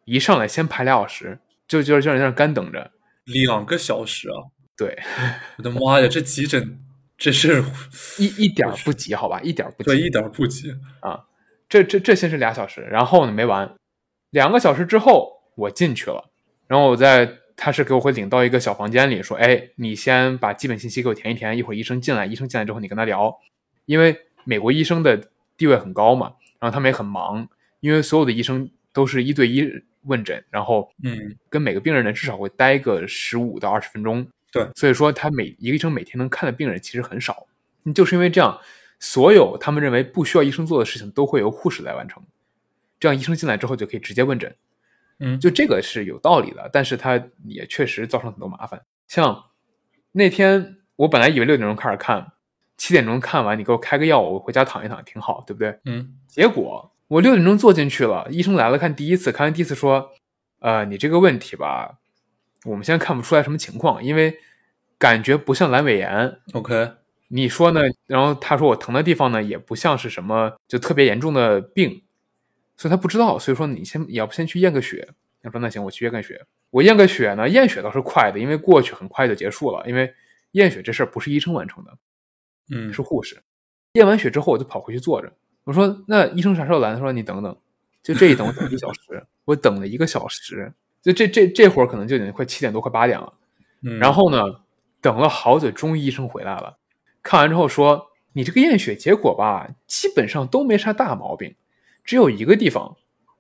[0.05, 2.93] 一上来先排俩小时，就就就在那干等着。
[3.25, 4.55] 两个小时啊！
[4.77, 4.97] 对，
[5.59, 6.79] 我的妈呀，这急诊
[7.19, 7.65] 这是
[8.19, 9.91] 一一点儿不急，好吧，一点儿不急。
[9.91, 11.25] 对一点儿不急啊。
[11.69, 13.75] 这这这先是俩小时，然后呢没完，
[14.31, 16.31] 两个小时之后我进去了，
[16.69, 23.37] 然后我在他是给我会领到一个小房间里，说，哎，你先把基本信息给我填一填，一会儿医生进来，医生进来之后你跟他聊，
[23.87, 27.49] 因为美国医生的地位很高嘛，然后他们也很忙，
[27.81, 29.69] 因为所有的医生都是一对一
[30.03, 34.25] 问诊，然后嗯跟每个病人呢至少会待个十五到二十分钟，
[34.57, 37.47] 对所以说他每一个医生每天能看的病人其实很少，
[37.95, 38.59] 就是因为这样，
[38.99, 42.23] 所有他们认为不需要医生做的事情都会由护士来完成，
[42.99, 44.55] 这样医生进来之后就可以直接问诊。
[45.19, 48.83] 嗯，就这个是有道理的，但是他也确实造成很多麻烦。
[49.09, 49.45] 像
[50.13, 52.33] 那天我本来以为六点钟开始看，
[52.77, 55.79] 七点钟看完，你给我开个药，我回家躺一躺挺好，对不对？
[55.87, 60.11] 嗯结果我六点钟坐进去了，医生来了，看第一次，看完第一次说，
[60.59, 61.99] 呃，你这个问题吧，
[62.67, 64.37] 我们现在看不出来什么情况，因为
[64.99, 66.39] 感觉不像阑尾炎。
[66.53, 66.93] ，OK，
[67.29, 67.81] 你说呢？
[68.07, 72.03] 然后他说我疼的地方呢，也不像是什么就特别严重的病，
[72.77, 73.39] 所以他不知道。
[73.39, 75.09] 所以说你先，要不先去验个血？
[75.43, 76.45] 他说那行，我去验个血。
[76.71, 79.85] 我验个血呢，验血倒是快的，因为过去很快就结束了。
[79.87, 80.13] 因为
[80.53, 81.97] 验血这事儿不是医生完成的，
[82.71, 83.41] 嗯是护士。
[83.93, 85.33] 验完血之后，我就跑回去坐着。
[85.65, 86.93] 我说那医生啥时候来？
[86.95, 87.57] 他说你等等。
[88.03, 90.73] 就这一等，我等了一小时，我等了一个小时。
[91.07, 93.33] 就这这这会儿可能就已经快七点多，快八点了。
[93.83, 94.43] 嗯，然后呢，
[95.01, 96.79] 等了好久，终于医生回来了。
[97.23, 101.55] 看完之后说：“你这个验血结果吧，基本上都没啥大毛病，
[102.03, 102.97] 只有一个地方，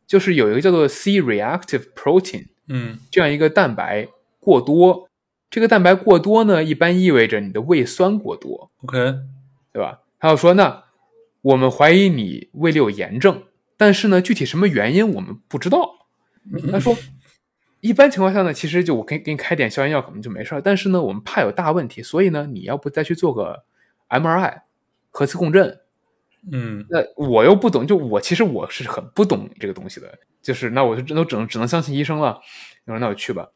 [0.06, 4.06] 就是有一个叫做 C-reactive protein 嗯这样一个蛋白
[4.38, 5.08] 过多。
[5.50, 9.14] 这个蛋白过多呢，一般意味着你的胃酸过多，，OK，
[9.72, 10.00] 对吧？
[10.18, 10.84] 他又说，那
[11.42, 13.42] 我们怀疑你胃里有炎症，
[13.76, 15.94] 但是呢，具体什么原因我们不知道。
[16.70, 16.96] 他说，
[17.86, 20.60] 一般情况下呢，其实就我给给你开点消炎药，可能就没事儿。
[20.60, 23.64] 但是呢，我们怕有大问题，所以呢，你要不再去做个
[24.08, 24.62] MRI
[25.10, 25.80] 核磁共振？
[26.52, 32.40] 嗯那我又不懂，就我其实我是很不懂这个东西的，就是那我就只能只能只能相信医生了。
[32.84, 33.48] 我说那我去吧。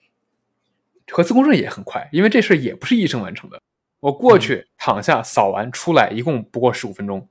[1.09, 3.61] 核磁共振也很快，因为这事儿也不是医生完成的。
[4.01, 7.29] 我过去躺下扫完出来，一共不过十五分钟。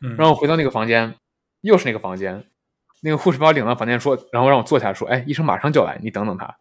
[0.00, 1.14] 嗯，然后回到那个房间，
[1.62, 2.44] 又是那个房间，
[3.04, 6.56] 那个护士把我领到房间说，然后让我坐下说：“哎，医生马上就来，你等等他。”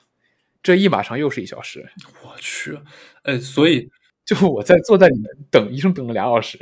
[0.61, 1.89] 这一马上又是一小时，
[2.21, 2.77] 我去，
[3.23, 3.89] 哎，所以
[4.25, 6.59] 就我在坐在里面等医生等了俩小时。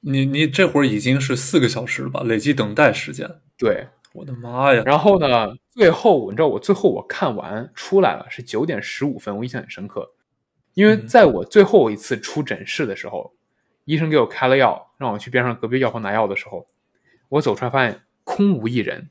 [0.00, 2.22] 你你这会儿已经是四个小时了吧？
[2.24, 4.82] 累计等待时间，对，我的妈呀！
[4.84, 10.12] 然后呢，最后你知道我最后我看完出来了是九点十五分，我印象很深刻，
[10.74, 13.34] 因为嗯在我最后一次出诊室的时候，
[13.86, 16.66] 医生给我开了药，让我去边上隔壁药房拿药的时候，
[17.30, 19.10] 我走出来发现空无一人，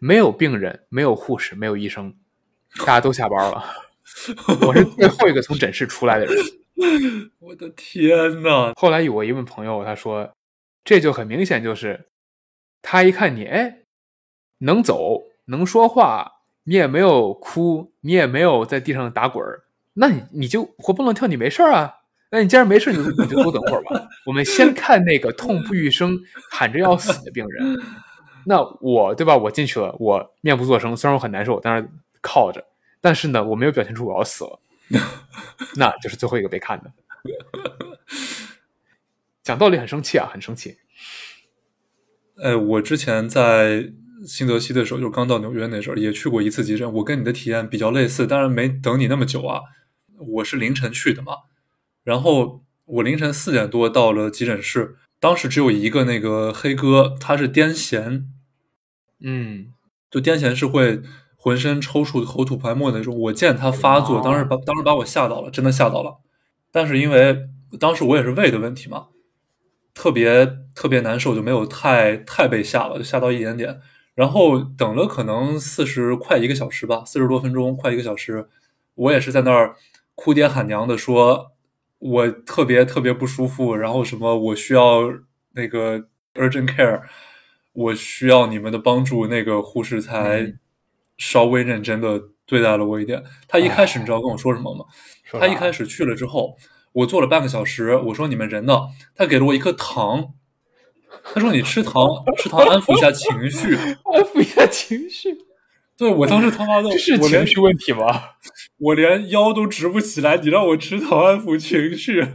[0.00, 2.12] 没有病人，没有护士，没有医生，
[2.80, 3.64] 大家都下班了。
[4.66, 6.34] 我是最后一个从诊室出来的人。
[7.38, 8.72] 我的天呐！
[8.74, 10.32] 后来我一问朋友，他说
[10.82, 12.08] 这就很明显就是，
[12.82, 13.82] 他一看你，哎，
[14.58, 19.62] 能走，能说话，你也没有哭，你也没有在地上打滚儿，
[19.94, 21.94] 那你你就活蹦乱跳，你没事儿啊。
[22.32, 24.08] 那你既然没事，你就你就多等会儿吧。
[24.26, 26.18] 我们先看那个痛不欲生、
[26.50, 27.80] 喊着要死的病人。
[28.48, 29.36] 那我对吧？
[29.36, 31.86] 我进去了，我面不作声，虽然我很难受，但是
[32.22, 32.64] 靠着，
[32.98, 34.58] 但是呢，我没有表现出我要死了，
[35.76, 36.90] 那就是最后一个被看的。
[39.42, 40.78] 讲道理很生气啊，很生气。
[42.42, 43.92] 哎，我之前在
[44.26, 46.90] 新泽西的时候，就是刚到纽约那时候，也去过一次急诊。
[46.94, 49.60] 我跟你的体验比较类似，当然没等你那么久啊。
[50.36, 51.34] 我是凌晨去的嘛，
[52.02, 58.24] 然后我凌晨四点多到了急诊室，当时只有一个那个黑哥，他是癫痫，
[59.20, 59.72] 嗯，
[60.10, 61.00] 就癫痫是会
[61.36, 63.18] 浑身抽搐、口吐白沫那种。
[63.18, 66.18] 我见他发作，哦当时把当时把我吓到了，真的吓到了。
[66.70, 67.48] 但是因为
[67.80, 69.08] 当时我也是胃的问题嘛，
[69.94, 73.80] 特别特别难受，就没有太太被吓了，就吓到一点点。
[74.14, 78.48] 然后等了可能四十快一个小时吧，四十多分钟，快一个小时，
[78.94, 79.76] 我也是在那儿
[80.16, 81.52] 哭爹喊娘的说，
[82.00, 85.02] 我特别特别不舒服，然后什么我需要
[85.52, 86.00] 那个
[86.34, 87.02] urgent care，
[87.78, 90.58] 我需要你们的帮助，那个护士才嗯
[91.16, 93.22] 稍微认真的对待了我一点。
[93.46, 94.84] 他一开始你知道跟我说什么吗？
[95.38, 96.56] 他一开始去了之后，
[96.92, 98.88] 我坐了半个小时，我说你们人呢？
[99.14, 100.34] 他给了我一颗糖，
[101.22, 102.02] 他说你吃糖，
[102.36, 103.76] 吃糖安抚一下情绪。
[104.12, 105.36] 安抚一下情绪，
[105.96, 108.30] 对我当时他妈的，这是情绪问题吗？
[108.78, 112.26] 我连腰都直不起来，你让我吃糖安抚情绪，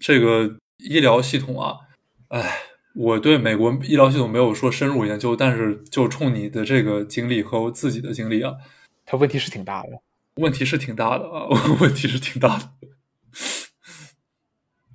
[0.00, 1.78] 这个医疗系统啊，
[2.28, 2.60] 哎，
[2.98, 8.56] 我对美国医疗系统没有说深入研究，但是就冲你的这个经历和我自己的经历啊，
[9.06, 10.02] 它问题是挺大的。
[10.34, 11.46] 问题是挺大的啊，
[11.80, 12.70] 问题是挺大的。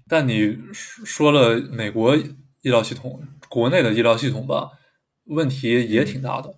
[0.06, 4.72] 但你说了美国医疗系统，国内的医疗系统吧，
[5.28, 6.56] 问题也挺大的。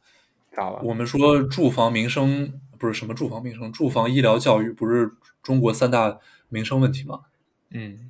[0.51, 0.81] 咋了？
[0.83, 5.11] 我们说住房民生不是什么住房民生，住房、医疗、教育不是
[5.43, 6.17] 中国三大
[6.49, 7.19] 民生问题吗？
[7.69, 8.09] 嗯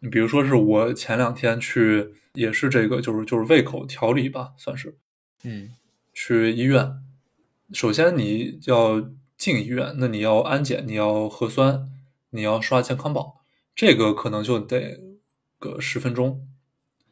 [0.00, 4.96] 你比如说是我前两天去，也是这个，就是就是胃口调理吧，算是
[5.44, 5.70] 嗯
[6.12, 7.02] 去医院。
[7.72, 9.00] 首先你要
[9.36, 11.90] 进医院，那你要安检，你要核酸，
[12.30, 13.40] 你要刷健康宝，
[13.74, 15.00] 这个可能就得
[15.58, 16.46] 个十分钟。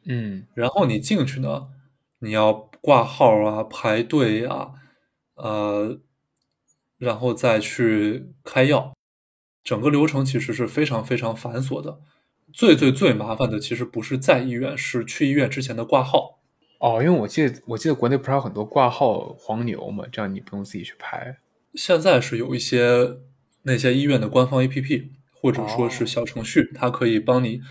[0.05, 1.69] 嗯然后你进去呢，
[2.19, 4.73] 你要挂号啊、排队啊，
[5.35, 5.99] 呃，
[6.97, 8.93] 然后再去开药，
[9.63, 12.01] 整个流程其实是非常非常繁琐的。
[12.53, 16.39] 最最最麻烦的其实不是在医院，是去医院之前的挂号。
[16.79, 21.37] 哦，因为我记得我记得国内不是还有很多挂号黄牛嘛，这样你不用自己去排。
[21.73, 23.17] 现在是有一些
[23.63, 27.61] 那些医院的官方 APP，或者说是哦小程序，它可以帮你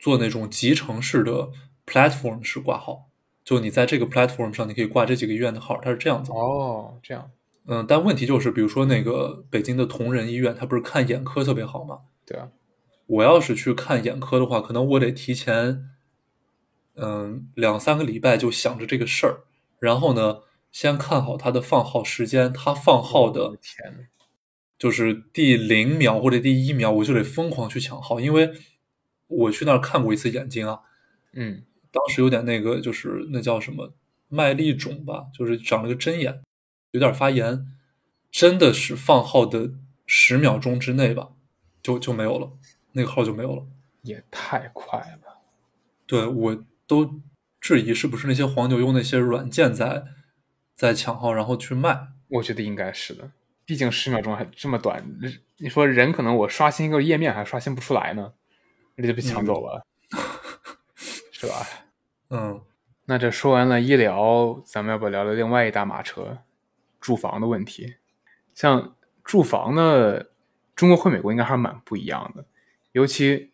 [0.00, 1.50] 做那种集成式的
[1.86, 3.10] platform 式挂号。
[3.44, 6.32] 就你在这个 platform 上，你可以挂这几个医院的号，它是这样子。
[6.32, 7.30] 哦，这样
[7.66, 11.98] 嗯，但问题就是，比如说那个北京的同仁医院，它不是看眼科特别好吗？
[12.26, 12.48] 对啊。
[13.12, 15.84] 我要是去看眼科的话，可能我得提前，
[16.94, 19.44] 嗯，两三个礼拜就想着这个事儿，
[19.78, 24.08] 然后呢，先看好他的放号时间，他放号的的天，
[24.78, 28.50] 就是第零秒或者第一秒，我就得疯狂去抢号，因为
[29.26, 30.80] 我去那儿看过一次眼睛啊，
[31.32, 31.64] 嗯。
[31.90, 33.92] 当时有点那个，就是那叫什么
[34.28, 36.40] 麦粒肿吧，就是长了个针眼，
[36.92, 37.66] 有点发炎，
[38.30, 39.72] 真的是放号的
[40.06, 41.32] 十秒钟之内吧，
[41.82, 42.52] 就就没有了，
[42.92, 43.66] 那个号就没有了。
[44.02, 45.38] 也太快了！
[46.06, 47.20] 对我都
[47.60, 50.04] 质疑是不是那些黄牛用那些软件在
[50.74, 52.08] 在抢号，然后去卖。
[52.28, 53.30] 我觉得应该是的，
[53.64, 55.04] 毕竟十秒钟还这么短，
[55.58, 58.32] 你说人可能我刷新一个页面还刷新不出来呢，
[58.96, 59.86] 那就被抢走了，
[61.30, 61.54] 是吧？
[62.30, 62.60] 嗯，
[63.04, 66.38] 那这说完了医疗，咱们要不要聊聊另外一大马车，
[67.00, 67.96] 住房的问题？
[68.54, 70.24] 像住房呢，
[70.74, 72.44] 中国和美国应该还是蛮不一样的，
[72.92, 73.50] 尤其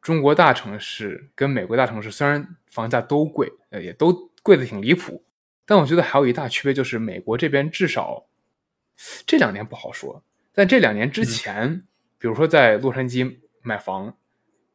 [0.00, 5.22] 中国大城市跟美国大城市，虽然房价都贵，呃，也都贵的挺离谱，
[5.66, 8.26] 但我觉得还有一大区别就是，美国这边至少
[9.26, 11.84] 这两年不好说，在这两年之前，
[12.18, 14.16] 比如说在洛杉矶买房，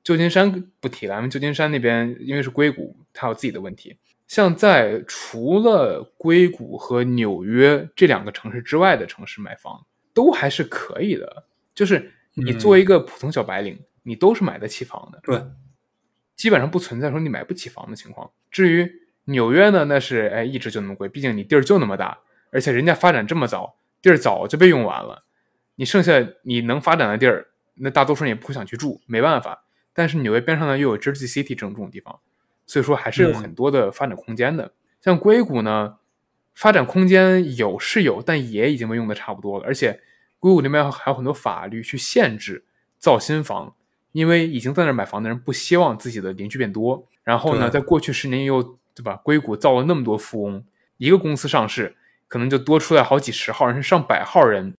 [0.04, 3.98] 旧金山不提了，因为旧金山那边因为是硅谷，它有自己的问题。
[4.28, 11.46] 像在除了硅谷和纽约这两个城市之外的城市买房，都还是可以的。
[11.76, 15.44] 就是你作为一个普通小白领，你都是买得起房的，对，
[16.36, 18.30] 基本上不存在说你买不起房的情况。
[18.52, 18.92] 至于
[19.26, 22.20] 纽约呢，那是哎一直就那么贵，毕竟你地儿就那么大，
[22.52, 25.26] 而且人家发展这么早，地儿早就被用完了，
[25.76, 26.14] 你剩下
[26.44, 29.64] 你能发展的地儿，那大多数人也不会想去住，没办法。
[29.94, 32.20] 但是纽约边上呢又有 Jersey City 这种这种地方，
[32.66, 34.74] 所以说还是有很多的发展空间的。
[35.02, 35.98] 像硅谷呢，
[36.56, 39.66] 发展空间有是有，但也已经被用的差不多了。
[39.66, 40.02] 而且
[40.40, 42.66] 硅谷那边还有很多法律去限制
[42.98, 43.76] 造新房，
[44.14, 47.06] 因为已经在那儿买房的人不希望自己的邻居变多。
[47.26, 48.64] 然后呢，在过去十年又
[48.96, 50.64] 对吧，硅谷造了那么多富翁，
[50.98, 51.96] 一个公司上市
[52.28, 54.74] 可能就多出来好几十号人，甚至上百号人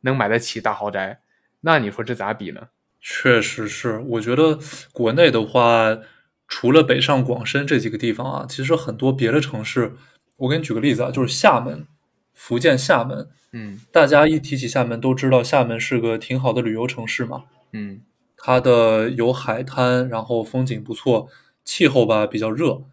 [0.00, 1.20] 能买得起大豪宅。
[1.60, 2.68] 那你说这咋比呢？
[3.00, 4.58] 确实是，我觉得
[4.92, 5.98] 国内的话，
[6.46, 9.92] 除了北上广深这几个地方啊，其实很多别的城市，
[10.36, 11.86] 我给你举个例子啊，就是厦门，
[12.34, 18.00] 福建厦门，嗯大家一提起厦门都知道厦门是个挺好的旅游城市嘛，嗯
[18.36, 21.28] 它的有海滩，然后风景不错，
[21.64, 22.84] 气候吧比较热，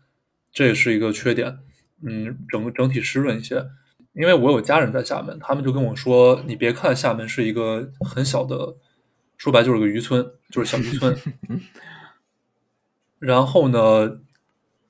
[0.52, 1.60] 这也是一个缺点，
[2.02, 3.66] 嗯，整整体湿润一些。
[4.14, 8.76] 因为我有家人在厦门，他们就跟我说，你别看厦门是一个很小的，
[9.38, 11.18] 说白就是个渔村，就是小渔村。
[13.18, 14.20] 然后呢，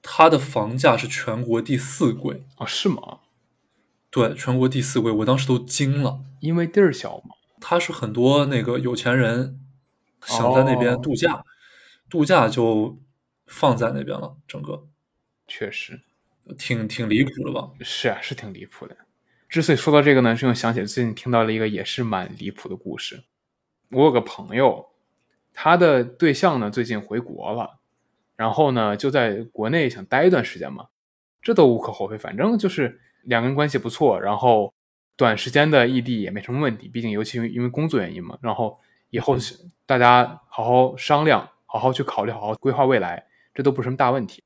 [0.02, 3.20] 它的房价是全国第四贵，啊，是吗？
[4.10, 6.20] 对，全国第四贵，我当时都惊了。
[6.42, 7.36] 因为地儿小嘛。
[7.62, 9.58] 它是很多那个有钱人
[10.26, 11.44] 想在那边哦度假，
[12.10, 12.98] 度假就
[13.46, 14.88] 放在那边了，整个
[15.48, 16.02] 确实
[16.58, 17.72] 挺挺离谱的吧？
[17.82, 18.98] 是啊，是挺离谱的。
[19.50, 23.24] 之所以说到这个呢，是因为想起最近听到了一个也是蛮离谱的故事。
[23.92, 24.90] 我有个朋友，
[25.54, 27.80] 他的对象呢最近回国了，
[28.36, 30.88] 然后呢就在国内想待一段时间嘛，
[31.42, 34.74] 这都无可厚非，反正就是两个人关系不错，然后
[35.16, 38.40] 短时间的异地也没什么问题，毕竟尤其因为工作原因嘛。
[38.42, 38.80] 然后
[39.14, 44.44] 以后是大家好好商量，好好去考虑，好好规划未来，这都不是什么大问题。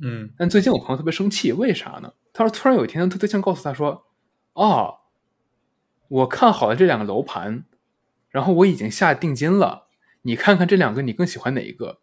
[0.00, 2.14] 嗯但最近我朋友特别生气，为啥呢？
[2.32, 4.06] 他说突然有一天，他对象告诉他说
[4.54, 5.00] ：“哦，
[6.08, 7.64] 我看好了这两个楼盘，
[8.30, 9.88] 然后我已经下定金了，
[10.22, 11.98] 你看看这两个你更喜欢哪一个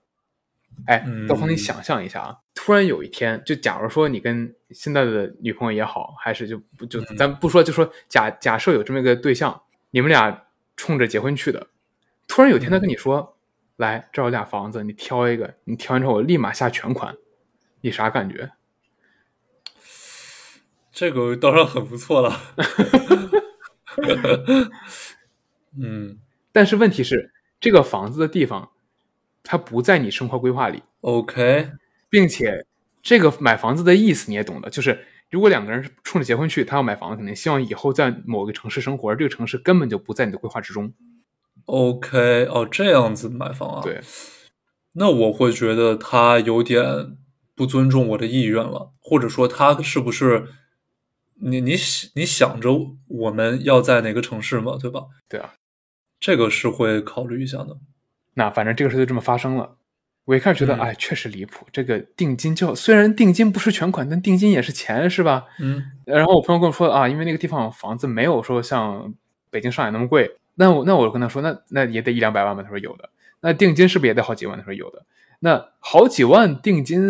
[0.85, 9.59] 哎，到时候，你想象一下啊，突然有一天，就假如说你跟现在的女朋友也好，还是就不就嗯咱不说，就说假假设有这么一个对象，
[9.89, 10.43] 你们俩
[10.75, 11.67] 冲着结婚去的，
[12.27, 13.37] 突然有一天他跟你说，
[13.77, 17.15] 来这儿有俩房子，你挑一个，你挑完之后我立马下全款，
[17.81, 18.51] 你啥感觉？
[20.91, 22.39] 这个倒是很不错了。
[25.77, 26.19] 嗯
[26.53, 28.69] 但是问题是，这个房子的地方，
[29.41, 31.71] 它不在你生活规划里，，OK，
[32.09, 32.65] 并且
[33.01, 40.93] 这个买房子的意思你也懂的，就是如果两个人是冲着结婚去，他要买房子，肯定希望以后在某个城市生活，而这个城市根本就不在你的规划之中。
[41.65, 43.99] OK，哦，这样子买房啊？，对，
[44.91, 47.17] 那我会觉得他有点
[47.55, 50.49] 不尊重我的意愿了，或者说他是不是
[51.41, 51.73] 你你
[52.13, 55.07] 你想着我们要在哪个城市嘛，对吧？
[55.27, 55.55] 对啊，
[56.19, 57.79] 这个是会考虑一下的。
[58.35, 59.77] 那反正这个事就这么发生了。
[60.25, 61.65] 我一开始觉得，嗯哎，确实离谱。
[61.71, 65.45] 这个定金就虽然定金不是全款，但定金也是钱，是吧？
[65.59, 69.13] 嗯然后我朋友跟我说啊，因为那个地方房子没有说像
[69.49, 70.37] 北京、上海那么贵。
[70.55, 72.61] 那我那我跟他说，那那也得一两百万吧？
[72.63, 73.09] 他说有的。
[73.41, 74.57] 那定金是不是也得好几万？
[74.57, 75.05] 他说有的。
[75.39, 77.01] 那好几万定金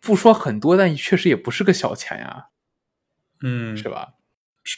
[0.00, 2.46] 不说很多，但确实也不是个小钱呀，
[3.42, 4.14] 嗯，是吧？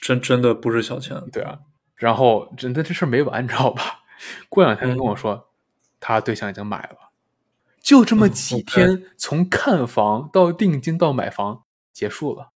[0.03, 1.17] 真真的不是小钱。
[1.33, 1.59] 对啊。
[1.97, 4.01] 然后真的这事儿没完，你知道吧？
[4.49, 5.49] 过两天他跟我说，
[6.01, 7.08] 他对象已经买了，
[7.88, 12.51] 就这么嗯几天，从看房到定金到买房结束了。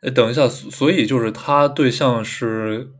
[0.00, 2.90] 哎，等一下，所所以就是他对象是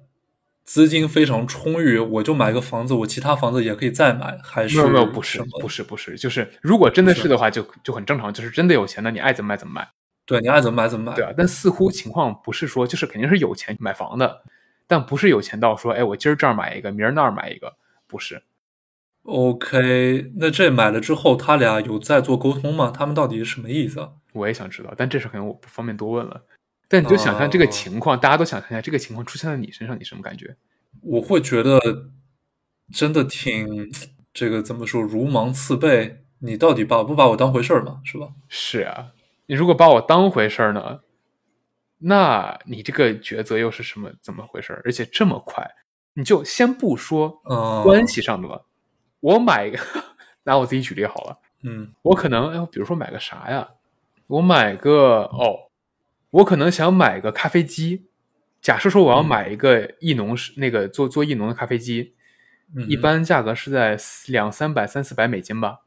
[0.63, 9.89] 资金非常充裕，我就买个房子，我其他房子也可以再买，还是没有没有，不是不是不是，就是如果真的是是的话，就就很正常，就是真的有钱的，你爱怎么买怎么买，
[10.27, 11.17] 对你爱怎么买怎么买。
[11.17, 11.33] 对啊。
[11.37, 14.45] 但似乎情况不是说，就是肯定是有钱买房的，
[14.87, 17.75] 但不是有钱到说，哎，我今儿这儿买一个，明儿那儿买一个，
[18.07, 18.45] 不是。
[19.27, 22.93] OK，那这买了之后，他俩有在做沟通吗？
[22.95, 24.11] 他们到底是什么意思啊？
[24.33, 26.43] 我也想知道，但这事可能我不方便多问了。
[26.89, 30.57] 但你就想象这个哦情况，大家都想象一下，这个情况出现在你身上，你什么感觉？
[31.03, 31.79] 我会觉得
[32.93, 33.91] 真的挺
[34.33, 36.23] 这个怎么说，如芒刺背。
[36.39, 38.03] 你到底把不把我当回事儿嘛？
[38.05, 38.29] 是吧？
[38.47, 39.13] 是啊，
[39.47, 41.01] 你如果把我当回事儿呢，
[41.99, 44.83] 那你这个抉择又是什么怎么回事儿？
[44.85, 45.67] 而且这么快，
[46.13, 48.67] 你就先不说嗯，关系上的了，
[49.27, 49.79] 我买一个，
[50.45, 53.69] 拿我自己举例好了，嗯我可能哎，比如说买个啥呀？
[54.29, 55.71] 我买个哦，
[56.31, 58.07] 我可能想买个咖啡机。
[58.61, 62.15] 假设说我要嗯买一个意农是那个做做意农的咖啡机，
[62.77, 63.97] 嗯，一般价格是在
[64.29, 65.81] 两三百、三四百美金吧。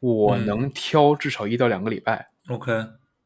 [0.00, 2.72] 我嗯能挑至少一到两个礼拜，OK，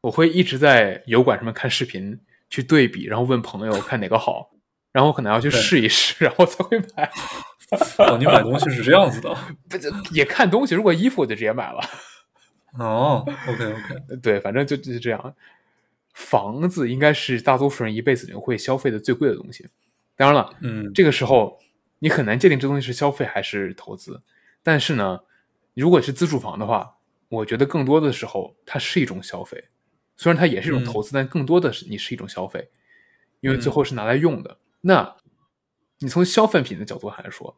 [0.01, 4.51] 我会一直在油管上面看视频，去对比，然后问朋友看哪个好，
[4.91, 7.09] 然后我可能要去试一试， 然后才会买。
[7.99, 9.35] 哦，你买东西是这样子的。
[9.69, 11.79] 不这也看东西，如果衣服我就直接买了。
[12.79, 15.35] 哦，OK OK， 对，反正就就是这样。
[16.13, 19.67] 房子应该是大多数人一辈子里会消费的最贵的东西。
[20.15, 21.59] 当然了，嗯，这个时候
[21.99, 24.21] 你很难界定这东西是消费还是投资。
[24.61, 25.19] 但是呢，
[25.73, 26.97] 如果是自住房的话，
[27.29, 29.65] 我觉得更多的时候它是一种消费，
[30.15, 32.69] 虽然它也是一种嗯投资，但更多的是你是一种消费，
[33.41, 34.57] 因为最嗯后是拿来用的。
[34.81, 35.15] 那
[36.03, 37.57] 你从消费品的角度来说，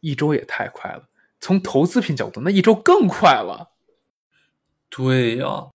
[0.00, 1.08] 一周也太快了；
[1.40, 3.72] 从投资品角度，那一周更快了。
[4.88, 5.70] 对呀，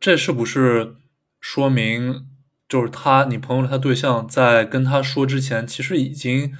[0.00, 0.96] 这是不是
[1.40, 2.26] 说明
[2.66, 6.56] 就是他你朋友他对象在跟他说之前，其实已经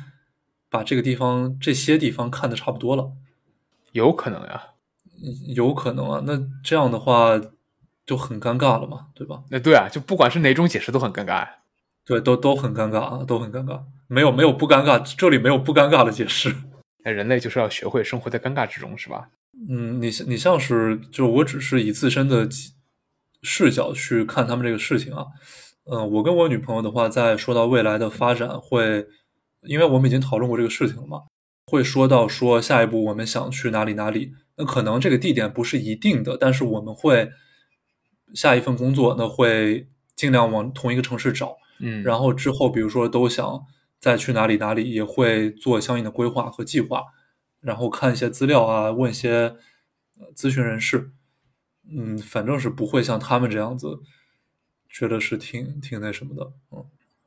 [0.68, 3.12] 把这个地方这些地方看的差不多了？
[3.92, 4.74] 有可能呀，
[5.54, 7.40] 有可能啊，那这样的话
[8.04, 9.44] 就很尴尬了嘛，对吧？
[9.48, 11.61] 那对啊，就不管是哪种解释都很尴尬呀。
[12.04, 16.54] 对，都都很尴尬啊，都很尴尬，没有没有不尴尬，这里没有不尴尬的解释。
[17.04, 19.28] 那人类就是要学会生活在尴尬之中，是吧？
[19.68, 22.48] 嗯，你像你像是就我只是以自身的
[23.42, 25.26] 视角去看他们这个事情啊。
[25.90, 29.06] 嗯、我跟我女朋友的话，在说到未来的发展会，
[29.62, 31.22] 因为我们已经讨论过这个事情了嘛，
[31.66, 34.32] 会说到说下一步我们想去哪里哪里。
[34.56, 37.30] 那可能这个地点不是一定的，但是我们会
[38.34, 41.56] 下一份工作，那会尽量往同一个城市找。
[41.82, 43.66] 嗯，然后之后，比如说都想
[44.00, 47.04] 再去哪里哪里，也会做相应的规划和计划，
[47.60, 49.56] 然后看一些资料啊，问一些
[50.18, 51.12] 呃咨询人士，
[51.94, 54.00] 嗯，反正是不会像他们这样子，
[54.88, 56.86] 觉得是挺挺那什么的，嗯，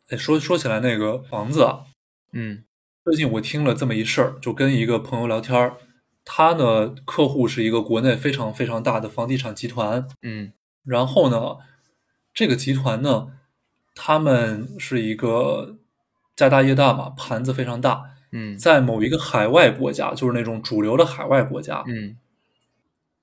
[0.10, 1.86] 哎，说说起来那个房子啊，
[2.32, 2.64] 嗯。
[3.04, 5.78] 最近我听了这么一事儿，就跟一个朋友聊天儿，
[6.24, 10.52] 他呢客户是一个国内非常非常大的房地产集团，嗯。
[10.84, 11.58] 然后呢，
[12.34, 13.28] 这个集团呢，
[13.96, 15.78] 他们是一个
[16.36, 22.18] 家大业大嘛，盘子非常大，嗯在某一个海外国家，就是那种主流的海外国家，嗯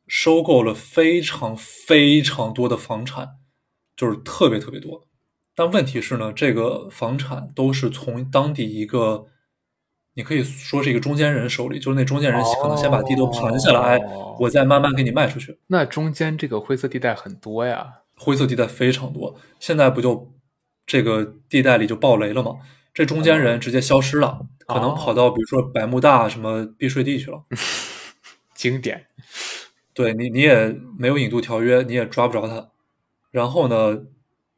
[0.09, 3.37] 收购了非常非常多的房产，
[3.97, 5.07] 就是特别特别多。
[5.55, 9.27] 但问题是呢，这个房产都是从当地一个，
[10.14, 15.59] 你可以说是一个中间人手里，就是那中间人可能先把地都盘下来，哦我再慢慢给你卖出去。
[15.66, 17.99] 那中间这个灰色地带很多呀。
[18.14, 20.33] 灰色地带非常多，现在不就
[20.93, 22.59] 这个地带里就爆雷了嘛？
[22.93, 27.45] 这中间人直接消失了，可能跑到比如说百慕大什么避税地去了。
[28.53, 29.07] 经典，
[29.95, 32.68] 对你，你也没有引渡条约，你也抓不着他。
[33.30, 34.03] 然后呢，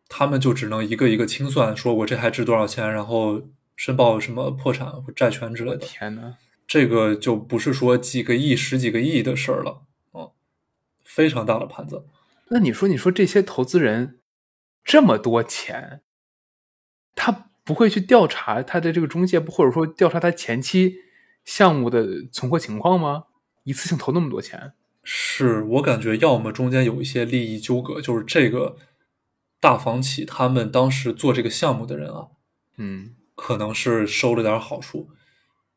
[0.08, 3.40] 他们就只能一个一个清算，说我这还值多少钱，然后
[3.76, 5.76] 申报什么破产或债权之类的。
[5.76, 6.34] 天呐，
[6.66, 9.82] 这个就不是说几个亿、十几个亿的事儿了，
[10.12, 10.32] 嗯，
[11.04, 12.04] 非常大的盘子。
[12.48, 14.18] 那你说，你说这些投资人
[14.84, 16.00] 这么多钱，
[17.14, 20.96] 他不会去调查他的这个中介，或者说调查他前期
[21.44, 23.24] 项目的存货情况吗？
[23.64, 28.76] 一次性投那么多钱，是我感觉，要么中间有一些利益纠葛，就是这个
[29.58, 32.26] 大房企他们当时做这个项目的人啊，
[32.76, 35.08] 嗯，可能是收了点好处，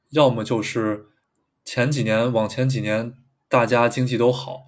[0.09, 1.05] 要么就是
[1.63, 3.13] 前几年往前几年
[3.47, 4.63] 大家经济都好，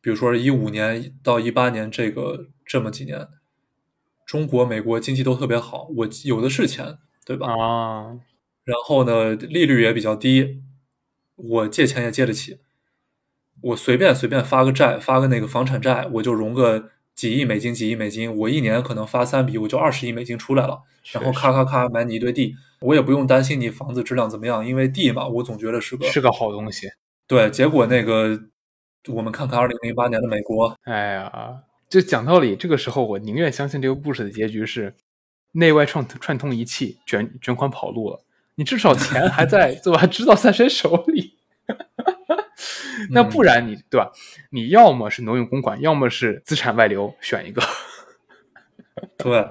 [0.00, 3.28] 比如说一五年到一八年这个这么几年，
[4.28, 7.46] 中国、美国经济都特别好，我有的是钱，对吧？
[7.48, 8.20] 啊，
[8.62, 10.62] 然后呢，利率也比较低，
[11.36, 12.58] 我借钱也借得起，
[13.62, 26.90] 我随便随便发个债，发个那个房产债，我就融个几亿美金，几亿美金，我一年可能发三笔，我就二十亿美金出来了，然后咔咔咔买你一堆地，我也不用担心你房子质量怎么样，因为地嘛，我总觉得是个是个好东西。
[27.26, 27.50] 对。
[27.50, 28.38] 结果那个，
[29.08, 34.94] 我们看看二零零八年的美国，哎呀，就讲道理，这个时候我宁愿相信这个故事的结局是
[35.52, 38.24] 内外串串通一气，卷卷款跑路了。
[38.56, 40.04] 你至少钱还在， 对吧？
[40.06, 41.38] 知道在谁手里。
[43.10, 44.10] 那不然你对吧？
[44.50, 47.62] 你要么是挪用公款，要么是资产外流，选一个。
[49.16, 49.48] 对，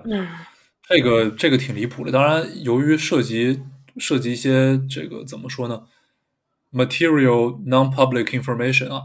[0.83, 2.11] 这个这个挺离谱的。
[2.11, 3.61] 当然，由于涉及
[3.97, 5.83] 涉及一些这个怎么说呢
[6.71, 9.03] ，material non-public information 啊，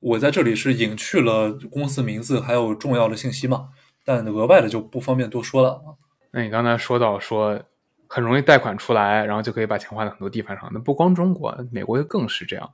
[0.00, 3.70] 我在这里是隐去了公司名字还有重要的信息嘛，
[4.04, 5.98] 但额外的就不方便多说了啊。
[6.30, 7.60] 那你刚才说到说
[8.06, 10.70] 很容易贷款出来，然后就可以把钱花在很多地方上。
[10.72, 12.72] 那不光中国，美国更是这样。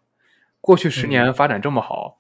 [0.61, 2.19] 过去十年发展这么好，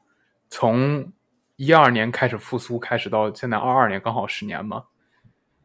[0.48, 1.12] 从
[1.56, 4.84] 一二年开始复苏，开始到现在二二年，刚好十年嘛，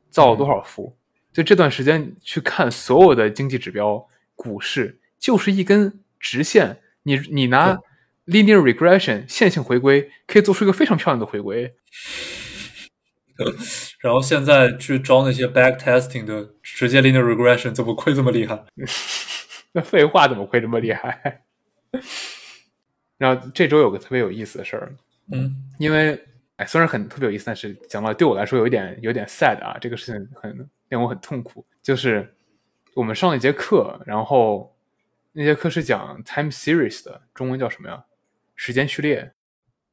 [0.10, 0.96] 造了多少富？
[1.32, 6.82] 就这段时间去看所有的经济指标，股市就是一根直线。
[7.04, 7.78] 你你拿
[8.30, 11.76] linear regression 线性回归，可以做出一个非常漂亮的回归。
[14.02, 18.64] 然后现在去招那些 back testing 的，直接 linear regression 怎么亏这么厉害？
[19.74, 21.44] 那废话怎么会这么厉害？
[23.18, 24.94] 然后这周有个特别有意思的事儿，
[25.32, 26.20] 嗯因为
[26.58, 31.66] 哎，虽然很特别有意思，但是讲到对我来说有一点有点 sad 啊，这个事情很令我很痛苦。
[31.82, 32.36] 就是
[32.94, 34.76] 我们上了一节课，然后
[35.32, 38.04] 那节课是讲 time series 的，中文叫什么呀？
[38.62, 39.32] 时间序列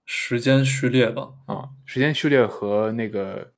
[0.04, 1.28] 时间序列吧。
[1.46, 3.52] 啊，时间序列和那个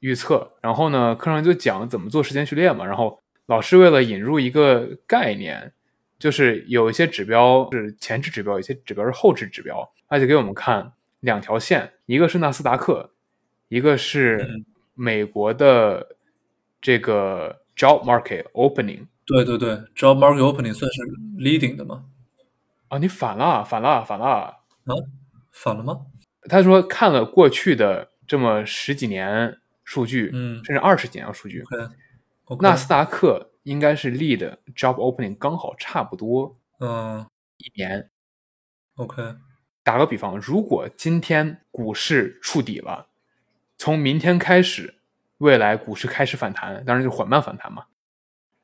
[0.00, 0.56] 预测。
[0.62, 2.86] 然后呢，课上就讲怎么做时间序列嘛。
[2.86, 5.74] 然后老师为了引入一个概念，
[6.18, 13.12] 就是有一些指标是前置指标，有些指标是后置指标，他就给我们看两条线，一个是纳斯达克，
[13.68, 14.64] 一个是嗯
[14.94, 16.16] 美国的
[16.80, 21.02] 这个 job market opening 对对对，job market opening 算是
[21.36, 22.06] leading 的吗？
[22.94, 24.26] 啊，你反了，反了，反了。
[24.26, 24.94] 啊，
[25.50, 26.06] 反了吗？
[26.48, 31.64] 他说看了过去的这么十几年数据，嗯甚至二十几年数据
[32.44, 37.26] ，OK 纳斯达克应该是 lead job opening 刚好差不多嗯
[37.56, 38.10] 一年。
[38.94, 39.34] OK
[39.82, 43.08] 打个比方，如果今天股市触底了，
[43.76, 45.00] 从明天开始，
[45.38, 47.86] 未来股市开始反弹，当然就缓慢反弹嘛。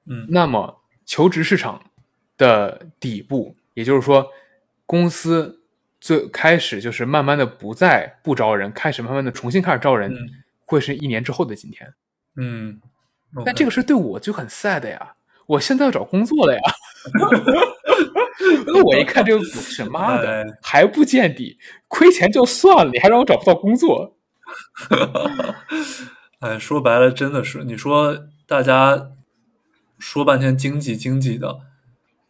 [0.07, 1.91] 嗯那么求职市场
[2.37, 4.29] 的底部，也就是说，
[4.87, 5.63] 公司
[6.01, 10.19] 最开始就是慢慢的不再不招人，开始慢慢的重新开始招人，嗯
[10.67, 11.93] 会是一年之后的今天。
[12.37, 12.81] 嗯，
[13.45, 15.15] 但这个事对我就很 sad 呀，
[15.47, 16.61] 我现在要找工作了呀。
[18.67, 21.59] 那我一看这个股市，妈的哎还不见底，
[21.89, 24.17] 亏钱就算了，你还让我找不到工作。
[26.41, 29.11] 哎，说白了，真的是你说大家
[29.99, 31.61] 说半天经济经济的，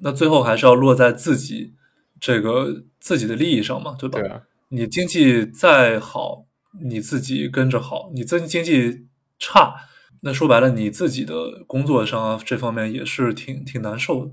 [0.02, 1.74] 那最后还是要落在自己
[2.18, 4.18] 这个自己的利益上嘛，对吧？
[4.20, 6.46] 对啊，你经济再好，
[6.82, 9.06] 你自己跟着好；你自经济
[9.38, 9.74] 差，
[10.20, 14.32] 那说白了，你自己的工作上啊这方面也是挺挺难受的。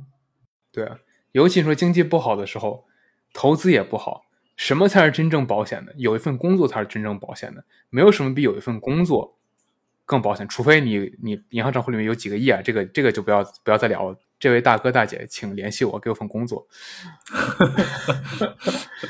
[0.71, 0.99] 对啊，
[1.31, 2.85] 尤其说经济不好的时候，
[3.33, 4.23] 投资也不好，
[4.55, 5.93] 什么才是真正保险的？
[5.97, 7.63] 有一份工作才是真正保险的。
[7.89, 9.37] 没有什么比有一份工作
[10.05, 14.17] 更保险，除非你你银行账户里面有几个亿啊，这个这个就不要不要再聊了。
[14.39, 16.67] 这位大哥大姐，请联系我，给我份工作。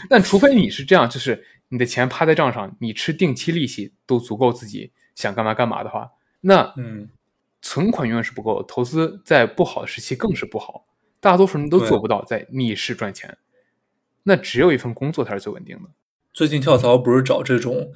[0.10, 6.12] 但除非你是这样，就是你的钱趴在账上，你吃定期利息都足够自己想干嘛干嘛的话，
[6.42, 7.10] 那嗯，
[7.62, 10.86] 存款永远是不够的，投资在不好的时期更是不好。
[11.20, 13.38] 大多数人都做不到在逆势赚钱，
[14.24, 15.90] 那只有一份工作才是最稳定的。
[16.32, 17.92] 最近跳槽不是找这种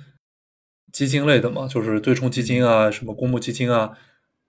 [0.91, 3.91] 基金类的嘛，就是对冲基金啊，什么公募基金啊，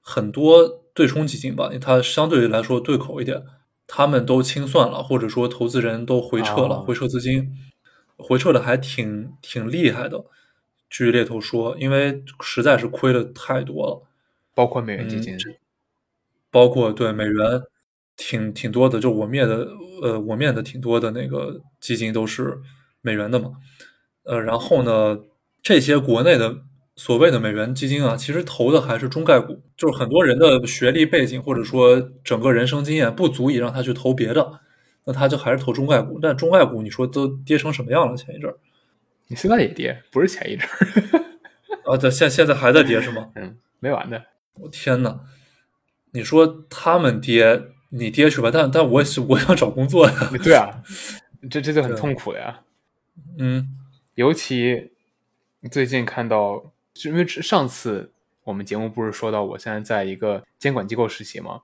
[0.00, 3.42] 很多对冲基金吧，它相对来说对口一点，
[3.86, 6.84] 他们都清算了，或者说投资人都回撤了，哦。
[6.86, 7.50] 回撤资金，
[8.16, 10.24] 回撤的还挺挺厉害的。
[10.90, 14.02] 据猎头说，因为实在是亏的太多了，
[14.54, 15.38] 包括美元基金，
[16.50, 17.62] 包括对美元
[18.14, 19.68] 挺挺多的，就我面的
[20.02, 22.60] 呃我面的挺多的那个基金都是
[23.00, 23.52] 美元的嘛，
[24.24, 25.18] 呃，然后呢，
[25.62, 26.58] 这些国内的
[26.96, 34.60] 所谓的美元基金啊，其实投的还是中概股，就是很多人的学历背景或者说整个人生经验不足以让他去投别的，
[35.04, 36.18] 那他就还是投中概股。
[36.20, 38.16] 但中概股你说都跌成什么样了？
[38.16, 38.56] 前一阵儿
[39.28, 43.30] 你现在也跌，不是前一阵儿，啊，对，现现在还在跌是吗？
[43.36, 44.22] 嗯，没完的。
[44.60, 45.20] 我天呐，
[46.12, 50.82] 你说他们跌，你跌去吧，但但我是我想找工作呀， 对啊，
[51.50, 52.60] 这这就很痛苦呀。
[53.38, 53.78] 嗯
[54.14, 54.90] 尤其
[55.70, 58.12] 最近看到，是因为上次
[58.44, 61.62] 我们节目不是说到我现在在一个监管机构实习吗？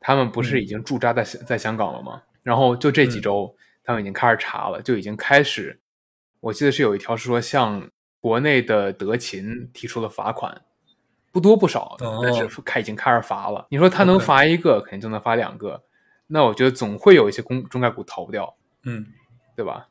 [0.00, 2.22] 他们不是已经驻扎在在香港了吗？
[2.42, 3.54] 然后就这几周，
[3.84, 5.78] 他们已经开始查了，就已经开始，
[6.40, 10.62] 我记得是有一条是说向国内的德勤提出了罚款，
[11.30, 13.66] 不多不少，哦但是开已经开始罚了。
[13.70, 15.82] 你说他能罚一个，肯定就能罚两个，
[16.28, 18.56] 那我觉得总会有一些公中概股逃不掉。
[18.84, 19.06] 嗯
[19.54, 19.88] 对吧？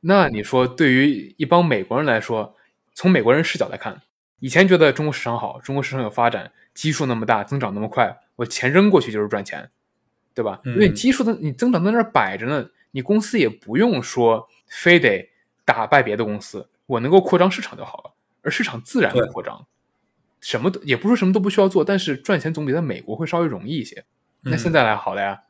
[0.00, 2.56] 那你说，对于一帮美国人来说，
[2.94, 4.00] 从美国人视角来看，
[4.44, 9.70] 以前觉得中国市场好，中国市场有发展，基数那么大，增长那么快，我钱扔过去就是赚钱，
[10.34, 10.60] 对吧？
[10.64, 15.30] 嗯因为基数的你增长在那儿摆着呢，你公司也不用说非得
[15.64, 19.66] 打败别的公司，我能够扩张市场就好了，而市场自然会扩张。
[20.40, 24.04] 什么都也不是什么都不需要做，但是赚钱总比在美国会稍微容易一些。
[24.42, 25.40] 那嗯现在来好了呀，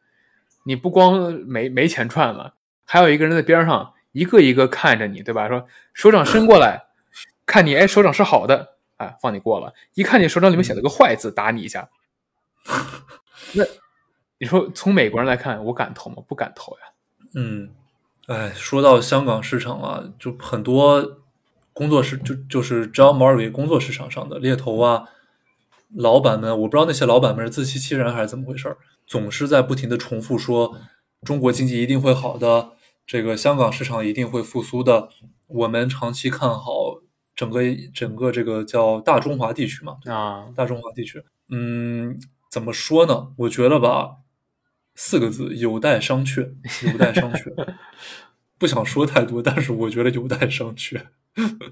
[0.62, 5.48] 你不光没没钱赚了，还有一个人在边上一个一个看着你，对吧？
[5.48, 6.84] 说手掌伸过来，
[7.44, 9.72] 看你，哎，手掌是好的，哎，放你过了。
[9.94, 11.88] 一看你手掌里面写了个坏字，打你一下。
[13.54, 13.64] 那
[14.38, 16.22] 你说从美国人来看，我敢投吗？
[16.26, 16.78] 不敢投呀。
[17.34, 17.70] 嗯，
[18.26, 21.18] 哎，说到香港市场啊，就很多
[21.72, 25.08] 工作室就就是 John Murray 工作市场上的猎头啊，
[25.94, 28.76] 老板们，我不知道那些老板们是自欺欺人还是怎么回事儿，
[29.06, 30.76] 总是在不停的重复说
[31.22, 32.70] 中国经济一定会好的，
[33.06, 35.08] 这个香港市场一定会复苏的，
[35.48, 37.00] 我们长期看好
[37.34, 37.60] 整个
[37.92, 42.18] 整个这个叫大中华地区嘛，啊，大中华地区，嗯，
[42.50, 43.32] 怎么说呢？
[43.36, 44.16] 我觉得吧，
[44.94, 46.54] 四个字，有待商榷，
[46.90, 47.74] 有待商榷。
[48.56, 51.02] 不想说太多，但是我觉得有待商榷。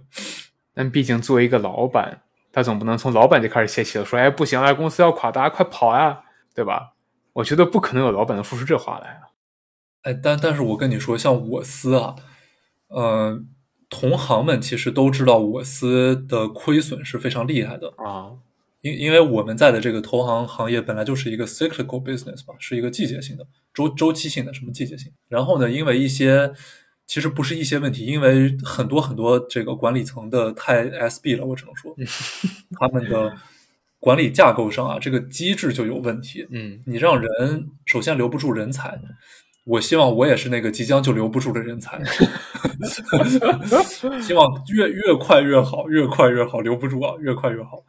[0.75, 6.23] 但毕竟作为一个老板，他总不能从老板就开始泄气了，说，哎，不行啊，公司要垮，大家快跑呀，
[6.55, 6.95] 对吧？
[7.35, 9.21] 我觉得不可能有老板能说出这话来啊。
[10.03, 12.17] 哎，但但是我跟你说，像我司啊，
[12.89, 13.41] 呃，
[13.93, 18.33] 同行们其实都知道我司的亏损是非常厉害的，啊，
[18.81, 25.13] 因因为我们在的这个投行行业本来就是一个 cyclical business 吧，是一个季节性的、周周期性的，什么季节性？
[25.29, 26.51] 然后呢，因为一些
[27.07, 31.95] 其实不是一些问题，因为很多很多这个管理层的太 SB 了，我只能说。
[32.81, 33.37] 他们的
[34.01, 36.47] 管理架构上啊，这个机制就有问题。
[36.51, 36.81] 嗯。
[36.87, 38.99] 你让人首先留不住人才，
[39.65, 42.03] 我希望我也是那个即将就留不住的人才，
[44.21, 47.85] 希望越越快越好，越快越好，留不住啊，越快越好。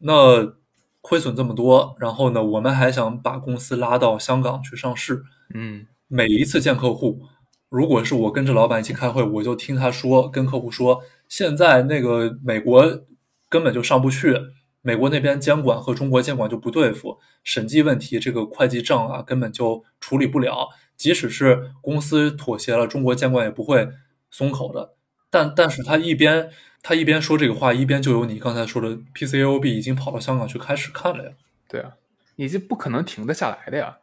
[0.00, 0.54] 那
[1.00, 5.22] 亏损这么多，然后呢，我们还想把公司拉到香港去上市。
[5.54, 7.22] 嗯每一次见客户，
[7.68, 13.04] 如果是我跟着老板一起开会，我就听他说，跟客户说，现在那个美国
[13.48, 14.36] 根本就上不去，
[14.82, 23.88] 美国那边监管和中国监管就不对付，审计问题这个会计账啊根本就处理不了，即使是公司妥协了，中国监管也不会
[24.30, 24.94] 松口的。
[25.28, 26.50] 但但是他一边
[26.82, 31.30] 他一边说这个话，一边就有你刚才说的 PCAOB 已经跑到香港去开始看了呀。
[31.68, 31.92] 对啊，
[32.36, 33.98] 你这不可能停得下来的呀。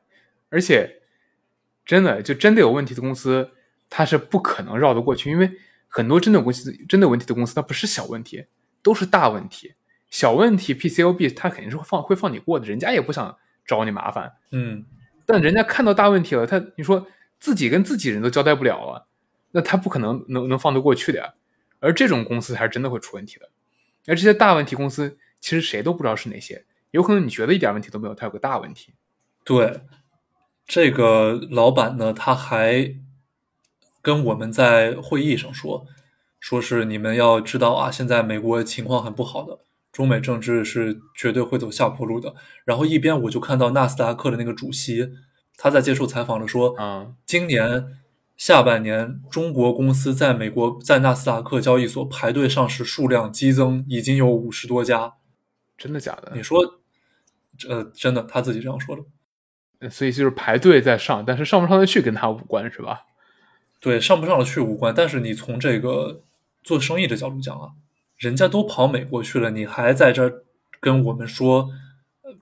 [0.50, 1.02] 而且，
[1.86, 3.50] 真的就真的有问题的公司，
[3.90, 5.52] 它是不可能绕得过去，因为
[5.88, 8.46] 很多真的公司真的有问题的公司，它不是小问题，
[8.82, 9.74] 都是大问题。
[10.10, 14.34] 小问题 PCOB 他肯定是会放会放你过的，人家也不想找你麻烦。
[14.52, 14.86] 嗯
[15.26, 17.06] 但人家看到大问题了，他你说
[17.38, 19.08] 自己跟自己人都交代不了了，
[19.52, 21.34] 那他不可能能能放得过去的呀。
[21.80, 23.50] 而这种公司才是真的会出问题的。
[24.08, 28.94] 而这些大问题公司，其实谁都不知道是哪些，有可能你觉得一点问题都没有，他有个大问题。
[29.44, 29.82] 对，
[30.66, 32.96] 这个老板呢，他还
[34.02, 35.86] 跟我们在会议上说，
[36.40, 39.60] 说是你们要知道啊，现在美国情况很不好的，
[39.98, 42.36] 中美政治是绝对会走下坡路的。
[42.66, 45.10] 然后一边我就看到纳斯达克的那个主席，
[45.56, 47.98] 他在接受采访的说，嗯，今年
[48.36, 55.16] 下半年中国公司在美国在纳斯达克交易所排队上市数量激增，已经有五十多家。
[55.80, 56.32] 真的假的？
[56.36, 56.60] 你说，
[57.68, 59.90] 呃，真的，他自己这样说的。
[59.90, 63.02] 所以就是排队在上，但是上不上得去跟他无关，是吧？
[63.80, 64.94] 对，上不上得去无关。
[64.96, 66.22] 但是你从这个
[66.62, 67.72] 做生意的角度讲啊，
[68.18, 70.44] 人家都跑美国去了，你还在这儿
[70.80, 71.70] 跟我们说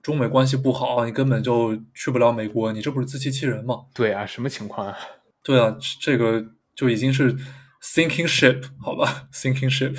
[0.02, 3.84] 中美关系不好，你根本就去不了美国，你这不是自欺欺人吗？
[3.94, 4.96] 对啊，什么情况啊？
[5.42, 7.36] 对啊，这个就已经是
[7.82, 9.98] sinking ship 好吧，sinking ship，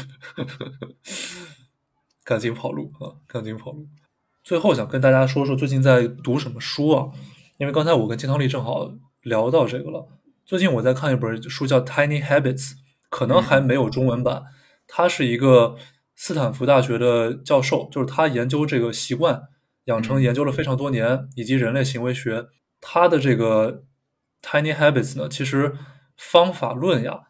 [2.26, 3.88] 赶紧跑路啊，赶紧跑路。
[4.44, 7.12] 最后想跟大家说说最近在读什么书啊？
[7.58, 10.08] 因为刚才我跟金汤力正好聊到这个了。
[10.46, 12.70] 最近我在看一本书叫《Tiny Habits》，
[13.10, 14.44] 可能还没有中文版。
[14.88, 15.76] 他是一个
[16.16, 19.44] 斯坦福大学的教授，就是他研究这个习惯
[19.86, 22.48] 养成研究了非常多年，以及人类行为学。
[22.80, 23.84] 他的这个
[24.48, 25.76] 《Tiny Habits》呢，其实
[26.16, 27.28] 方法论呀，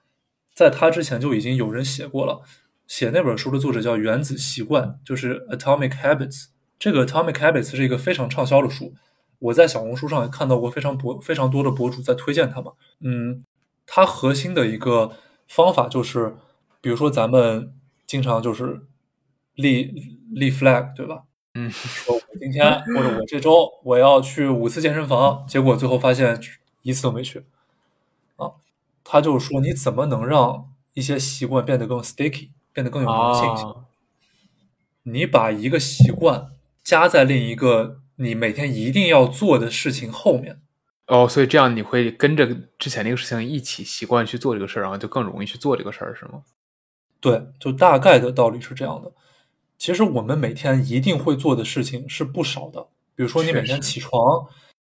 [0.53, 2.41] 在他之前就已经有人写过了。
[2.87, 6.43] 写那本书的作者叫原子习惯，就是《Atomic Habits》。
[6.79, 8.93] 这个《Atomic Habits》是一个非常畅销的书，
[9.39, 12.71] 我在小红书上也看到过非常博非常多的博主在推荐它嘛。
[13.01, 13.43] 嗯，
[13.85, 15.11] 它核心的一个
[15.47, 16.35] 方法就是，
[16.81, 17.73] 比如说咱们
[18.05, 18.81] 经常就是
[19.55, 21.23] 立立 flag，对吧？
[21.53, 26.39] 嗯，说我今天或者我这周我要去五次健身房，结果最后发现
[26.83, 27.43] 一次都没去。
[28.35, 28.51] 啊，
[29.03, 33.75] 他就是说你怎么能让一些习惯变得更 sticky，变得更有粘性
[35.03, 36.51] 你把一个习惯
[36.83, 40.61] 加在另一个你每天一定要做的事情后面。
[41.07, 46.43] 哦，所以这样你会跟着之前那个事情一起习惯去做这个事儿，然后就更容易去做这个事儿，是吗？
[47.19, 49.11] 对，就大概的道理是这样的。
[49.77, 54.47] 其实我们每天一定会做的事情是不少的，比如说你每天起床，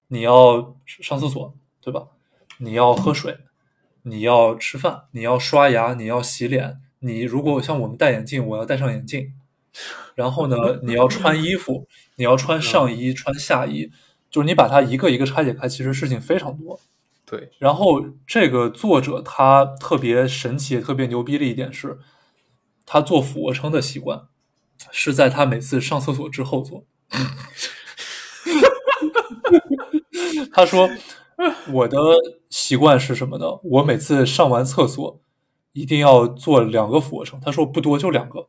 [0.07, 2.07] 你要上厕所，对吧？
[2.59, 3.37] 你要喝水，
[4.03, 6.79] 你要吃饭，你要刷牙，你要洗脸。
[6.99, 9.33] 你如果像我们戴眼镜，我要戴上眼镜。
[10.15, 13.91] 然后呢，你要穿衣服，你要穿上衣、穿下衣，
[14.29, 16.79] 就是你把它一个一个拆解开，其实事情非常多。
[17.25, 21.97] 对，然后这个作者他特别神奇、也特别牛逼的一点是，
[22.85, 24.27] 他做俯卧撑的习惯
[24.91, 26.85] 是在他每次上厕所之后做。
[30.51, 30.89] 他说
[31.71, 31.97] ：“我的
[32.49, 33.45] 习惯是什么呢？
[33.63, 35.19] 我每次上完厕所
[35.71, 37.39] 一定要做两个俯卧撑。
[37.39, 38.47] 他说不多，就两个。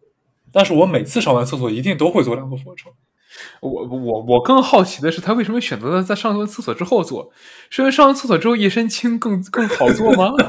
[0.53, 2.93] 但是我每次上完厕所一定都会做两个俯卧撑。
[3.61, 7.33] 我我我更好奇的是，他为什么选择在上完厕所之后做？
[7.71, 10.33] 是因为上完厕所之后一身轻更更好做吗？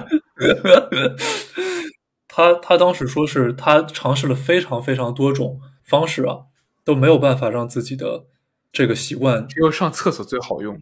[2.35, 6.39] 他他当时说是他尝试了非常非常多种方式啊，
[6.83, 8.25] 都没有办法让自己的
[8.73, 9.47] 这个习惯。
[9.47, 10.81] 只有上厕所最好用。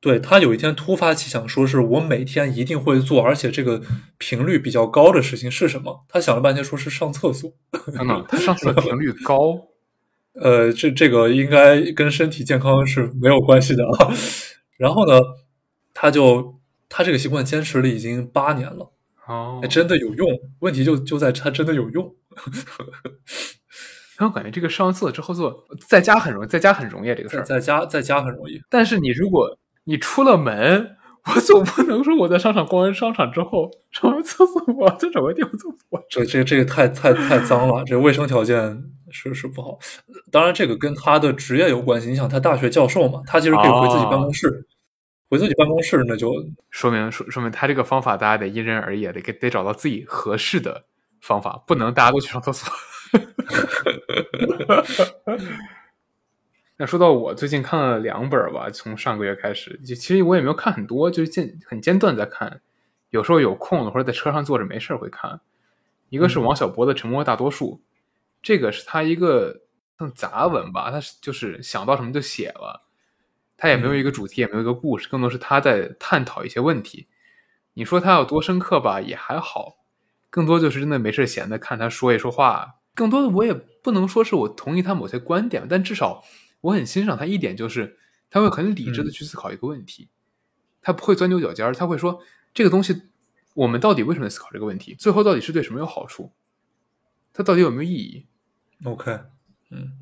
[0.00, 3.82] 对他有一天突发奇想，说是我每天一定会做，而且这个
[4.18, 6.04] 频率比较高的事情是什么？
[6.08, 7.50] 他想了半天，说是上厕所。
[7.72, 9.36] 等等，他上厕所频率高，
[10.40, 14.14] 呃，这这个应该跟身体健康是没有关系的啊。
[14.78, 15.20] 然后呢，
[15.92, 18.92] 他就他这个习惯坚持了已经八年了。
[19.32, 20.28] 哦哎，，真的有用。
[20.60, 22.14] 问题就就在它真的有用。
[24.18, 27.42] 然后感觉这个上完厕所之后做，在家很容易，在家很容易啊这个事儿。
[27.42, 28.60] 在在家在家很容易。
[28.68, 30.96] 但是你如果你出了门，
[31.34, 35.74] 我总不能说我在商场逛完商场之后上完厕所，我要在找个地方做。
[36.10, 39.78] 这这这个太太太脏了，这卫生条件是是不好。
[40.30, 42.08] 当然，这个跟他的职业有关系。
[42.08, 44.66] 你想，他大学教授嘛，他其实可以回自己办公室，
[45.32, 50.84] 回自己办公室那就说明说说明他这个方法大家得因人而异，得给得找到自己合适的
[51.22, 52.70] 方法，不能大家都去上厕所。
[56.76, 62.60] 那说到我最近看了两本吧，从上个月开始，就其实我也没有看很多，就是间很间断在看，
[63.08, 65.40] 有时候有空了或者在车上坐着没事儿会看。
[66.10, 67.76] 一个是王小波的《沉默大多数》，
[68.42, 69.62] 这个是他一个
[69.98, 72.82] 像杂文吧，他是就是想到什么就写了，
[73.62, 77.06] 他也没有一个主题，也没有一个故事，更多是他在探讨一些问题。
[77.74, 79.76] 你说他有多深刻吧，也还好，
[80.30, 82.80] 更多就是真的没事闲的看他说一说话。
[82.92, 86.24] 更多的我也不能说是我同意他某些观点，但至少
[86.60, 87.96] 我很欣赏他一点，就是
[88.30, 90.08] 他会很理智的去思考一个问题，
[90.80, 92.20] 他不会钻牛角尖儿，他会说
[92.52, 93.02] 这个东西
[93.54, 94.96] 我们到底为什么思考这个问题？
[94.96, 96.32] 最后到底是对什么有好处？
[97.32, 98.26] 它到底有没有意义
[98.82, 99.20] ？OK，
[99.70, 99.92] 嗯。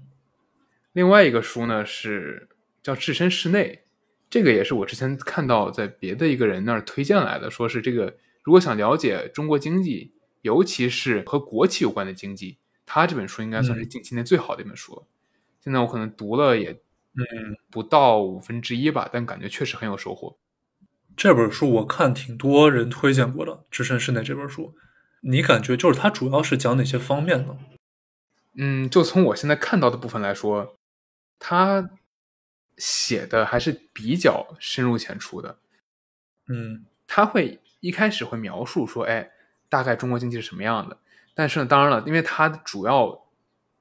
[0.92, 2.48] 另外一个书呢是
[2.82, 3.84] 叫《置身事内》，
[4.28, 15.06] 这个也是我之前看到在别的一个人那儿推荐来的，说是这个如果想了解中国经济，尤其是和国企有关的经济，他这本书应该算是近期内最好的一本书了。
[15.60, 20.38] 现在我可能读了也嗯不到五分之一吧，但感觉确实很有收获。
[21.16, 24.74] 这本书我看挺多人推荐过的，《置身事内》这本书，
[25.20, 27.58] 你感觉就是它主要是讲哪些方面呢？
[28.56, 30.78] 嗯，就从我现在看到的部分来说，
[31.38, 31.90] 他
[32.80, 35.56] 写的还是比较深入浅出的。
[36.48, 39.30] 嗯，他会一开始会描述说，哎，
[39.68, 40.98] 大概中国经济是什么样的。
[41.32, 43.26] 但是呢，当然了，因为它的主要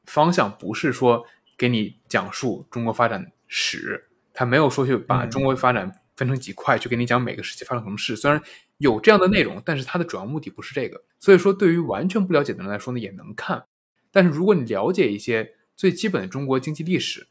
[0.05, 1.25] 方向不是说
[1.57, 5.91] 给你讲述中国发展史，他没有说去把中国发展。
[6.19, 8.41] 分成几块去给你讲每个时期发生什么事，虽然
[8.79, 11.01] 有这样的内容，但是它的主要目的不是这个。
[11.17, 13.63] 所以说，对于完全不了解的人来说呢，也能看。
[14.11, 17.28] 但是如果你了解一些最基本的中国经济历史，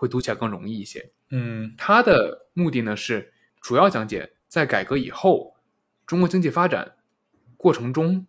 [0.00, 1.12] 会读起来更容易一些。
[1.28, 5.54] 嗯，它的目的呢是主要讲解在改革以后
[6.06, 6.96] 中国经济发展
[7.58, 8.26] 过程中，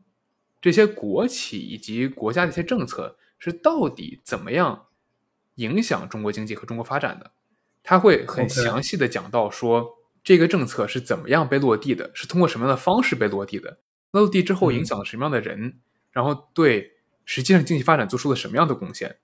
[0.61, 4.87] 这些国企以及国家的一些政策是到底怎么样
[5.55, 7.31] 影响中国经济和中国发展的。
[7.81, 9.97] 他会很详细的讲到说。
[10.23, 12.11] 这个政策是怎么样被落地的？
[12.13, 13.79] 是通过什么样的方式被落地的？
[14.11, 15.79] 落地之后影响了什么样的人？
[16.11, 16.91] 然后对
[17.25, 19.17] 实际上经济发展做出了什么样的贡献？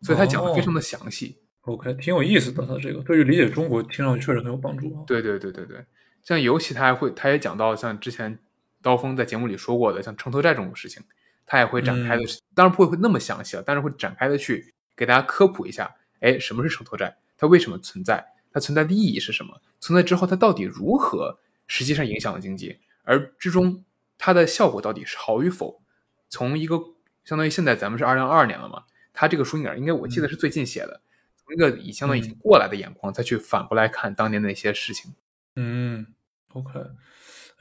[0.00, 1.42] 所以他讲的非常的详细。
[1.66, 2.64] OK，挺有意思的。
[2.64, 5.04] 他这个对于理解中国，听上去确实很有帮助。
[5.06, 5.84] 对对对对对，
[6.22, 8.38] 像尤其他还会，他也讲到像之前
[8.80, 11.02] 刀锋在节目里说过的，像城投债这种事情，
[11.44, 12.22] 他也会展开的，
[12.54, 15.94] 当然不会那么详细了，但是会展开的去给大家科普一下。
[16.20, 17.16] 哎，什么是城投债？
[17.36, 18.24] 它为什么存在？
[18.52, 19.60] 它存在的意义是什么？
[19.80, 22.78] 存在之后，它到底如何实际上影响了经济？
[23.02, 23.84] 而之中
[24.16, 25.82] 它的效果到底是好与否？
[26.28, 26.80] 从一个
[27.24, 31.00] 相当于现在咱们是二零二二年了嘛，他这个书应该应该我记得是最近写的，
[31.46, 35.14] 从一个以相当于已经过来的眼光再去反过来看当年的那些事情。
[35.54, 36.06] 嗯
[36.52, 36.72] ，OK，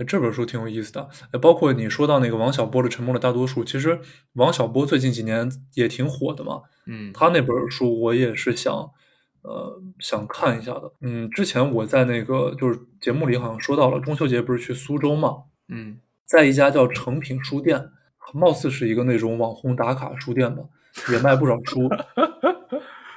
[0.06, 1.10] 这本书挺有意思的。
[1.40, 4.02] 包括你说到那个王小波的《沉默的大多数》，其实
[4.34, 6.64] 王小波最近几年也挺火的嘛。
[6.88, 8.92] 嗯，他那本书我也是想。
[9.48, 17.92] 呃，想看一下的，嗯，之前我在那个就是节目里好像说到了，中秋节不是去苏州嘛，嗯，在一家叫诚品书店，
[18.34, 20.64] 貌似是一个那种网红打卡书店吧，
[21.12, 21.88] 也卖不少书，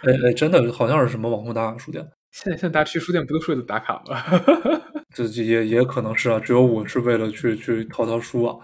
[0.02, 2.06] 哎哎，真的好像是什么网红打卡书店。
[2.30, 4.22] 现 在现在大家去书店不都是为了打卡吗？
[5.14, 8.56] 这也也可能是啊，只有我是为了去去淘淘书啊，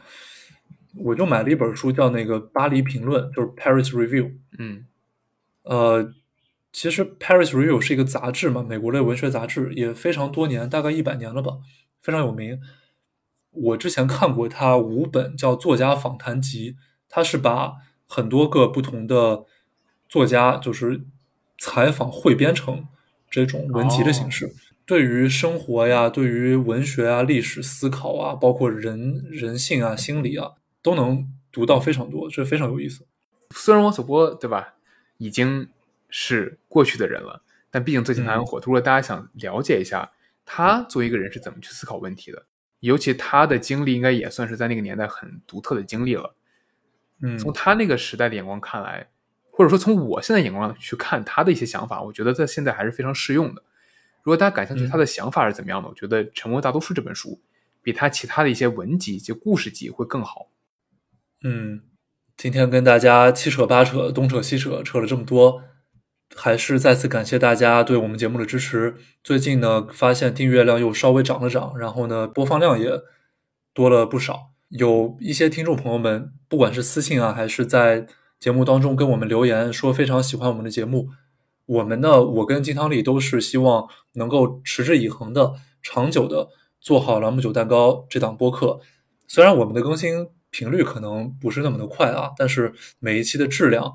[0.97, 4.87] 我就买了一本书，叫那个《巴黎评论》，就是 Paris Review，嗯，
[5.63, 6.13] 呃。
[6.77, 11.53] 其实《Paris Review》是一个杂志嘛，美国的文学杂志，也非常多年，大概一百年了吧，
[12.03, 12.61] 非常有名。
[13.53, 16.73] 我之前看过它五本叫《作家访谈集》，
[17.09, 17.75] 它是把
[18.09, 19.45] 很多个不同的
[20.09, 21.05] 作家，就是
[21.65, 22.87] 采访汇编成
[23.31, 24.53] 这种文集的形式。
[24.85, 30.53] 对于生活呀，对于文学啊、历史思考啊，包括人人性啊、心理啊，
[30.83, 33.07] 都能读到非常多，这非常有意思。
[33.51, 34.75] 虽然王小波对吧，
[35.19, 35.69] 已经。
[36.17, 37.43] 是过去的人了，
[37.73, 38.61] 但毕竟最近他很火。
[38.61, 40.13] 如果大家想了解一下
[40.45, 42.47] 他作为一个人是怎么去思考问题的，
[42.79, 46.37] 尤其他的经历应该也算是在那个年代很独特的经历了。
[47.21, 49.09] 嗯，从他那个时代的眼光看来，
[49.57, 53.63] 或者说从我现在眼光去看他的一些想法，我觉得在现在还是非常适用的。
[54.25, 57.41] 如果大家感兴趣他的想法是怎么样的，我觉得《沉默大多数》这本书
[57.83, 60.49] 比他其他的一些文集及故事集会更好。
[61.45, 61.83] 嗯，
[62.37, 65.63] 今天跟大家七扯八扯，东扯西扯，扯了这么多。
[66.35, 68.97] 还是再次感谢大家对我们节目的支持。
[69.23, 72.91] 最近呢，发现订阅量又稍微涨了涨，然后呢，播放量也
[73.73, 74.51] 多了不少。
[74.71, 78.09] 有一些听众朋友们，不管是私信啊，还是在
[78.45, 81.09] 节目当中跟我们留言，说非常喜欢我们的节目。
[81.65, 88.81] 我们呢，我跟金汤力都是希望能够持之以恒的、长久的做好朗姆酒蛋糕这档播客。
[89.27, 93.95] 虽然我们的更新频率可能不是那么的快啊，但是每一期的质量。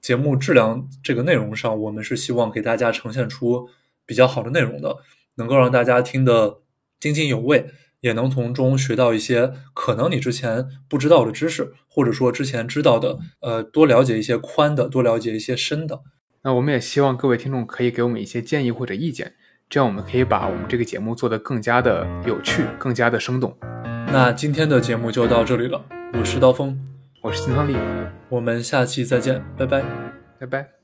[0.00, 3.68] 节目质量这个内容上，我们是希望给大家呈现出
[4.04, 4.96] 比较好的内容的，
[5.36, 6.62] 能够让大家听得
[6.98, 7.70] 津津有味，
[8.04, 16.02] 也能从中学到一些可能你之前不知道的知识，或者说之前知道的，呃，多了解一些宽的，多了解一些深的。
[16.42, 19.32] 那我们也希望各位听众可以给我们一些建议或者意见，
[19.70, 23.56] 这样我们可以把我们这个节目做得更加的有趣，更加的生动。
[24.12, 25.82] 那今天的节目就到这里了，
[26.12, 26.78] 我是刀锋。
[27.22, 27.74] 我是金汤力，
[28.28, 29.82] 我们下期再见，拜拜，
[30.38, 30.83] 拜拜。